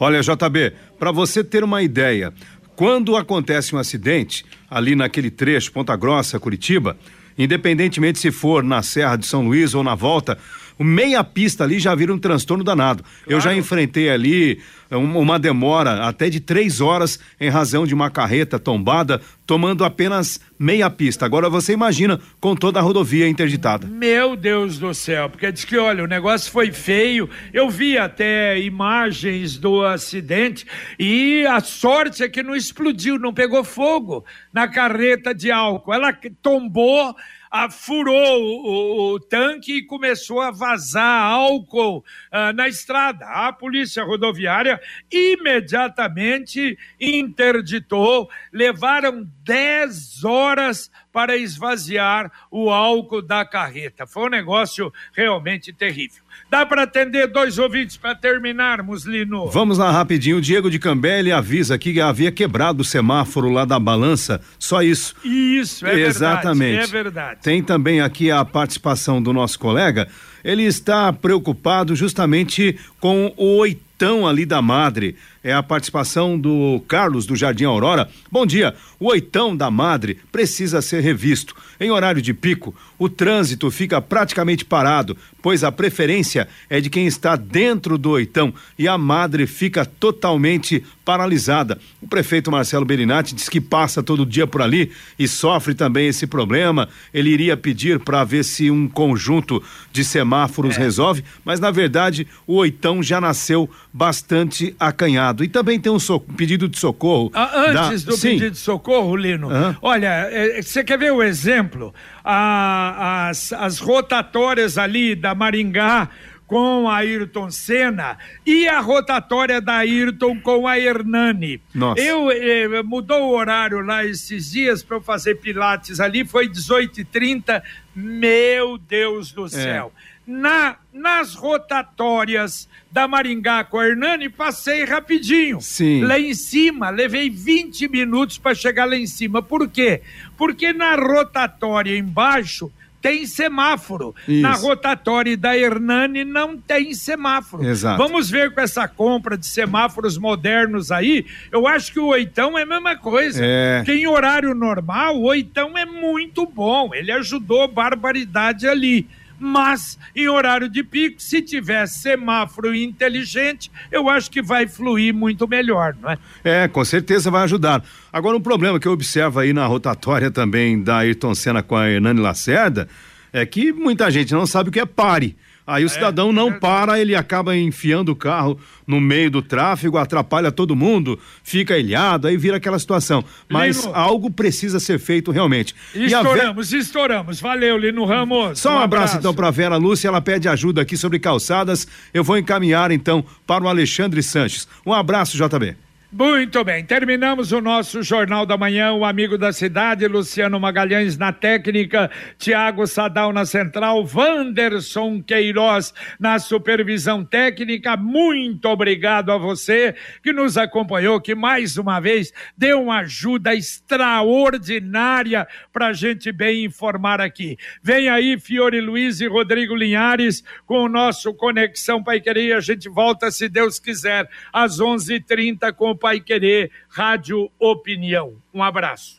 Olha, 0.00 0.20
JB, 0.20 0.72
para 0.98 1.12
você 1.12 1.44
ter 1.44 1.62
uma 1.62 1.82
ideia, 1.82 2.32
quando 2.74 3.16
acontece 3.16 3.74
um 3.74 3.78
acidente 3.78 4.44
ali 4.70 4.94
naquele 4.94 5.30
trecho 5.30 5.72
Ponta 5.72 5.94
Grossa, 5.96 6.40
Curitiba, 6.40 6.96
independentemente 7.36 8.18
se 8.18 8.30
for 8.30 8.62
na 8.62 8.82
Serra 8.82 9.16
de 9.16 9.26
São 9.26 9.46
Luís 9.46 9.74
ou 9.74 9.82
na 9.82 9.94
volta, 9.94 10.38
meia 10.84 11.22
pista 11.24 11.64
ali 11.64 11.78
já 11.78 11.94
vira 11.94 12.12
um 12.12 12.18
transtorno 12.18 12.62
danado. 12.64 13.04
Eu 13.26 13.40
já 13.40 13.54
enfrentei 13.54 14.08
ali 14.10 14.60
um- 14.90 15.18
uma 15.18 15.38
demora 15.38 16.06
até 16.06 16.30
de 16.30 16.40
três 16.40 16.80
horas 16.80 17.18
em 17.40 17.48
razão 17.50 17.86
de 17.86 17.94
uma 17.94 18.10
carreta 18.10 18.58
tombada, 18.58 19.20
tomando 19.46 19.84
apenas 19.84 20.40
meia 20.58 20.88
pista. 20.88 21.26
Agora 21.26 21.48
você 21.50 21.72
imagina 21.72 22.18
com 22.40 22.54
toda 22.56 22.78
a 22.78 22.82
rodovia 22.82 23.28
interditada. 23.28 23.86
Meu 23.86 24.34
Deus 24.36 24.78
do 24.78 24.92
céu, 24.94 25.28
porque 25.28 25.50
diz 25.52 25.64
que, 25.64 25.76
olha, 25.76 26.04
o 26.04 26.06
negócio 26.06 26.50
foi 26.50 26.72
feio. 26.72 27.28
Eu 27.52 27.68
vi 27.68 27.98
até 27.98 28.58
imagens 28.60 29.58
do 29.58 29.84
acidente 29.84 30.66
e 30.98 31.44
a 31.46 31.60
sorte 31.60 32.22
é 32.22 32.28
que 32.28 32.42
não 32.42 32.56
explodiu, 32.56 33.18
não 33.18 33.32
pegou 33.34 33.62
fogo 33.62 34.24
na 34.52 34.66
carreta 34.68 35.34
de 35.34 35.50
álcool. 35.50 35.92
Ela 35.94 36.12
tombou, 36.42 37.14
ah, 37.50 37.70
furou 37.70 38.14
o, 38.42 38.66
o- 38.66 39.14
o 39.14 39.20
tanque 39.20 39.78
e 39.78 39.82
começou 39.86 40.40
a 40.40 40.50
vazar 40.50 41.22
álcool 41.22 42.04
ah, 42.30 42.52
na 42.52 42.68
estrada. 42.68 43.24
A 43.26 43.52
polícia 43.52 44.04
rodoviária 44.04 44.80
imediatamente 45.10 46.78
interditou, 47.00 48.28
levaram 48.52 49.26
10 49.44 50.24
horas 50.24 50.90
para 51.12 51.36
esvaziar 51.36 52.30
o 52.50 52.70
álcool 52.70 53.22
da 53.22 53.44
carreta. 53.44 54.06
Foi 54.06 54.24
um 54.26 54.30
negócio 54.30 54.92
realmente 55.12 55.72
terrível. 55.72 56.22
Dá 56.50 56.64
para 56.64 56.84
atender 56.84 57.26
dois 57.26 57.58
ouvintes 57.58 57.98
para 57.98 58.14
terminarmos, 58.14 59.04
Lino? 59.04 59.48
Vamos 59.50 59.76
lá 59.76 59.90
rapidinho. 59.90 60.38
O 60.38 60.40
Diego 60.40 60.70
de 60.70 60.78
Cambé 60.78 61.30
avisa 61.30 61.74
aqui 61.74 61.92
que 61.92 62.00
havia 62.00 62.32
quebrado 62.32 62.80
o 62.80 62.84
semáforo 62.84 63.50
lá 63.50 63.66
da 63.66 63.78
balança. 63.78 64.40
Só 64.58 64.82
isso. 64.82 65.14
Isso, 65.22 65.86
é 65.86 66.00
Exatamente. 66.00 66.70
verdade. 66.70 66.88
É 66.88 67.02
verdade. 67.02 67.40
Tem 67.42 67.62
também 67.62 68.00
aqui 68.00 68.30
a 68.30 68.42
participação 68.46 69.22
do 69.22 69.30
nosso 69.32 69.58
colega. 69.58 70.08
Ele 70.44 70.64
está 70.64 71.12
preocupado 71.12 71.94
justamente 71.96 72.78
com 73.00 73.32
o 73.36 73.56
oitão 73.58 74.26
ali 74.26 74.46
da 74.46 74.62
Madre. 74.62 75.16
É 75.42 75.52
a 75.52 75.62
participação 75.62 76.38
do 76.38 76.82
Carlos 76.86 77.26
do 77.26 77.34
Jardim 77.34 77.64
Aurora. 77.64 78.08
Bom 78.30 78.46
dia. 78.46 78.74
O 79.00 79.06
oitão 79.06 79.56
da 79.56 79.70
Madre 79.70 80.18
precisa 80.30 80.82
ser 80.82 81.00
revisto. 81.00 81.54
Em 81.80 81.90
horário 81.90 82.20
de 82.20 82.34
pico, 82.34 82.74
o 82.98 83.08
trânsito 83.08 83.70
fica 83.70 84.00
praticamente 84.00 84.64
parado, 84.64 85.16
pois 85.40 85.62
a 85.62 85.72
preferência 85.72 86.48
é 86.68 86.80
de 86.80 86.90
quem 86.90 87.06
está 87.06 87.36
dentro 87.36 87.96
do 87.96 88.10
oitão 88.10 88.52
e 88.78 88.88
a 88.88 88.98
Madre 88.98 89.46
fica 89.46 89.84
totalmente 89.84 90.84
paralisada. 91.08 91.78
O 92.02 92.06
prefeito 92.06 92.50
Marcelo 92.50 92.84
Berinatti 92.84 93.34
diz 93.34 93.48
que 93.48 93.62
passa 93.62 94.02
todo 94.02 94.26
dia 94.26 94.46
por 94.46 94.60
ali 94.60 94.92
e 95.18 95.26
sofre 95.26 95.74
também 95.74 96.06
esse 96.06 96.26
problema. 96.26 96.86
Ele 97.14 97.30
iria 97.30 97.56
pedir 97.56 97.98
para 97.98 98.22
ver 98.24 98.44
se 98.44 98.70
um 98.70 98.86
conjunto 98.86 99.62
de 99.90 100.04
semáforos 100.04 100.76
é. 100.76 100.80
resolve, 100.80 101.24
mas 101.42 101.60
na 101.60 101.70
verdade 101.70 102.26
o 102.46 102.56
oitão 102.56 103.02
já 103.02 103.22
nasceu 103.22 103.70
bastante 103.90 104.76
acanhado. 104.78 105.42
E 105.42 105.48
também 105.48 105.80
tem 105.80 105.90
um, 105.90 105.98
so 105.98 106.16
um 106.16 106.34
pedido 106.34 106.68
de 106.68 106.78
socorro. 106.78 107.30
Ah, 107.32 107.70
antes 107.70 108.04
da... 108.04 108.10
do 108.10 108.18
Sim. 108.18 108.32
pedido 108.32 108.50
de 108.50 108.58
socorro, 108.58 109.16
Lino, 109.16 109.48
olha, 109.80 110.28
é, 110.30 110.60
você 110.60 110.84
quer 110.84 110.98
ver 110.98 111.10
o 111.10 111.22
exemplo? 111.22 111.94
Ah, 112.22 113.28
as, 113.30 113.50
as 113.54 113.78
rotatórias 113.78 114.76
ali 114.76 115.14
da 115.14 115.34
Maringá 115.34 116.10
com 116.48 116.88
a 116.88 116.96
Ayrton 116.96 117.50
Senna 117.50 118.16
e 118.44 118.66
a 118.66 118.80
rotatória 118.80 119.60
da 119.60 119.76
Ayrton 119.76 120.40
com 120.40 120.66
a 120.66 120.78
Hernani. 120.78 121.60
Nossa. 121.74 122.00
Eu 122.00 122.30
eh, 122.30 122.82
mudou 122.82 123.22
o 123.22 123.36
horário 123.36 123.80
lá 123.82 124.02
esses 124.04 124.50
dias 124.50 124.82
para 124.82 124.96
eu 124.96 125.00
fazer 125.02 125.36
pilates 125.36 126.00
ali, 126.00 126.24
foi 126.24 126.48
18h30. 126.48 127.62
Meu 127.94 128.78
Deus 128.78 129.30
do 129.30 129.44
é. 129.44 129.48
céu. 129.50 129.92
É. 129.94 130.18
Na, 130.26 130.76
nas 130.92 131.34
rotatórias 131.34 132.68
da 132.90 133.06
Maringá 133.06 133.64
com 133.64 133.78
a 133.78 133.86
Hernani, 133.86 134.30
passei 134.30 134.84
rapidinho. 134.84 135.60
Sim. 135.60 136.02
Lá 136.02 136.18
em 136.18 136.34
cima, 136.34 136.88
levei 136.88 137.28
20 137.28 137.88
minutos 137.88 138.38
para 138.38 138.54
chegar 138.54 138.86
lá 138.86 138.96
em 138.96 139.06
cima. 139.06 139.42
Por 139.42 139.68
quê? 139.68 140.00
Porque 140.36 140.72
na 140.72 140.96
rotatória 140.96 141.96
embaixo 141.96 142.72
tem 143.00 143.26
semáforo. 143.26 144.14
Isso. 144.26 144.42
Na 144.42 144.54
rotatória 144.54 145.36
da 145.36 145.56
Hernani 145.56 146.24
não 146.24 146.56
tem 146.56 146.94
semáforo. 146.94 147.64
Exato. 147.64 147.98
Vamos 147.98 148.28
ver 148.28 148.52
com 148.52 148.60
essa 148.60 148.88
compra 148.88 149.36
de 149.36 149.46
semáforos 149.46 150.18
modernos 150.18 150.90
aí. 150.90 151.24
Eu 151.50 151.66
acho 151.66 151.92
que 151.92 152.00
o 152.00 152.06
oitão 152.06 152.58
é 152.58 152.62
a 152.62 152.66
mesma 152.66 152.96
coisa. 152.96 153.40
É. 153.44 153.82
Que 153.84 153.92
em 153.92 154.06
horário 154.06 154.54
normal, 154.54 155.16
o 155.16 155.24
oitão 155.24 155.76
é 155.76 155.84
muito 155.84 156.46
bom. 156.46 156.94
Ele 156.94 157.12
ajudou 157.12 157.68
barbaridade 157.68 158.66
ali 158.66 159.06
mas 159.38 159.98
em 160.14 160.28
horário 160.28 160.68
de 160.68 160.82
pico, 160.82 161.20
se 161.20 161.40
tiver 161.40 161.86
semáforo 161.86 162.74
inteligente, 162.74 163.70
eu 163.90 164.08
acho 164.08 164.30
que 164.30 164.42
vai 164.42 164.66
fluir 164.66 165.14
muito 165.14 165.46
melhor, 165.46 165.96
não 166.00 166.10
é? 166.10 166.18
É, 166.44 166.68
com 166.68 166.84
certeza 166.84 167.30
vai 167.30 167.44
ajudar. 167.44 167.82
Agora, 168.12 168.36
um 168.36 168.40
problema 168.40 168.80
que 168.80 168.88
eu 168.88 168.92
observo 168.92 169.40
aí 169.40 169.52
na 169.52 169.66
rotatória 169.66 170.30
também 170.30 170.82
da 170.82 170.98
Ayrton 170.98 171.34
Senna 171.34 171.62
com 171.62 171.76
a 171.76 171.88
Hernani 171.88 172.20
Lacerda 172.20 172.88
é 173.32 173.44
que 173.44 173.72
muita 173.72 174.10
gente 174.10 174.32
não 174.32 174.46
sabe 174.46 174.70
o 174.70 174.72
que 174.72 174.80
é 174.80 174.86
pare. 174.86 175.36
Aí 175.68 175.84
o 175.84 175.86
é, 175.86 175.88
cidadão 175.90 176.32
não 176.32 176.50
para, 176.58 176.98
ele 176.98 177.14
acaba 177.14 177.54
enfiando 177.54 178.08
o 178.08 178.16
carro 178.16 178.58
no 178.86 178.98
meio 178.98 179.30
do 179.30 179.42
tráfego, 179.42 179.98
atrapalha 179.98 180.50
todo 180.50 180.74
mundo, 180.74 181.18
fica 181.44 181.76
ilhado, 181.76 182.26
aí 182.26 182.38
vira 182.38 182.56
aquela 182.56 182.78
situação. 182.78 183.22
Mas 183.46 183.84
Lino, 183.84 183.94
algo 183.94 184.30
precisa 184.30 184.80
ser 184.80 184.98
feito 184.98 185.30
realmente. 185.30 185.74
Estouramos, 185.94 186.70
Ve... 186.70 186.78
estouramos. 186.78 187.38
Valeu, 187.38 187.76
Lino 187.76 188.06
Ramos. 188.06 188.58
Só 188.58 188.70
um, 188.70 188.72
um 188.72 188.78
abraço, 188.78 189.04
abraço 189.04 189.18
então 189.18 189.34
para 189.34 189.50
Vera 189.50 189.76
Lúcia, 189.76 190.08
ela 190.08 190.22
pede 190.22 190.48
ajuda 190.48 190.80
aqui 190.80 190.96
sobre 190.96 191.18
calçadas. 191.18 191.86
Eu 192.14 192.24
vou 192.24 192.38
encaminhar 192.38 192.90
então 192.90 193.22
para 193.46 193.62
o 193.62 193.68
Alexandre 193.68 194.22
Sanches. 194.22 194.66
Um 194.86 194.94
abraço, 194.94 195.36
JB. 195.36 195.87
Muito 196.10 196.64
bem, 196.64 196.82
terminamos 196.86 197.52
o 197.52 197.60
nosso 197.60 198.02
Jornal 198.02 198.46
da 198.46 198.56
Manhã, 198.56 198.92
o 198.92 199.04
amigo 199.04 199.36
da 199.36 199.52
cidade, 199.52 200.08
Luciano 200.08 200.58
Magalhães 200.58 201.18
na 201.18 201.34
técnica, 201.34 202.10
Tiago 202.38 202.86
Sadal 202.86 203.30
na 203.30 203.44
central, 203.44 204.06
Vanderson 204.06 205.22
Queiroz 205.22 205.92
na 206.18 206.38
supervisão 206.38 207.22
técnica. 207.22 207.94
Muito 207.94 208.70
obrigado 208.70 209.30
a 209.30 209.36
você 209.36 209.94
que 210.22 210.32
nos 210.32 210.56
acompanhou, 210.56 211.20
que 211.20 211.34
mais 211.34 211.76
uma 211.76 212.00
vez 212.00 212.32
deu 212.56 212.84
uma 212.84 213.00
ajuda 213.00 213.54
extraordinária 213.54 215.46
para 215.70 215.88
a 215.88 215.92
gente 215.92 216.32
bem 216.32 216.64
informar 216.64 217.20
aqui. 217.20 217.58
Vem 217.82 218.08
aí 218.08 218.40
Fiore 218.40 218.80
Luiz 218.80 219.20
e 219.20 219.26
Rodrigo 219.26 219.74
Linhares 219.74 220.42
com 220.64 220.84
o 220.84 220.88
nosso 220.88 221.34
Conexão 221.34 222.02
Pai 222.02 222.18
Querer. 222.18 222.54
A 222.54 222.60
gente 222.60 222.88
volta, 222.88 223.30
se 223.30 223.46
Deus 223.46 223.78
quiser, 223.78 224.26
às 224.50 224.80
11:30 224.80 225.70
com 225.70 225.97
Pai 225.98 226.20
Querer 226.20 226.70
Rádio 226.88 227.50
Opinião. 227.58 228.34
Um 228.54 228.62
abraço. 228.62 229.18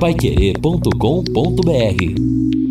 Paiquerê.com.br 0.00 2.61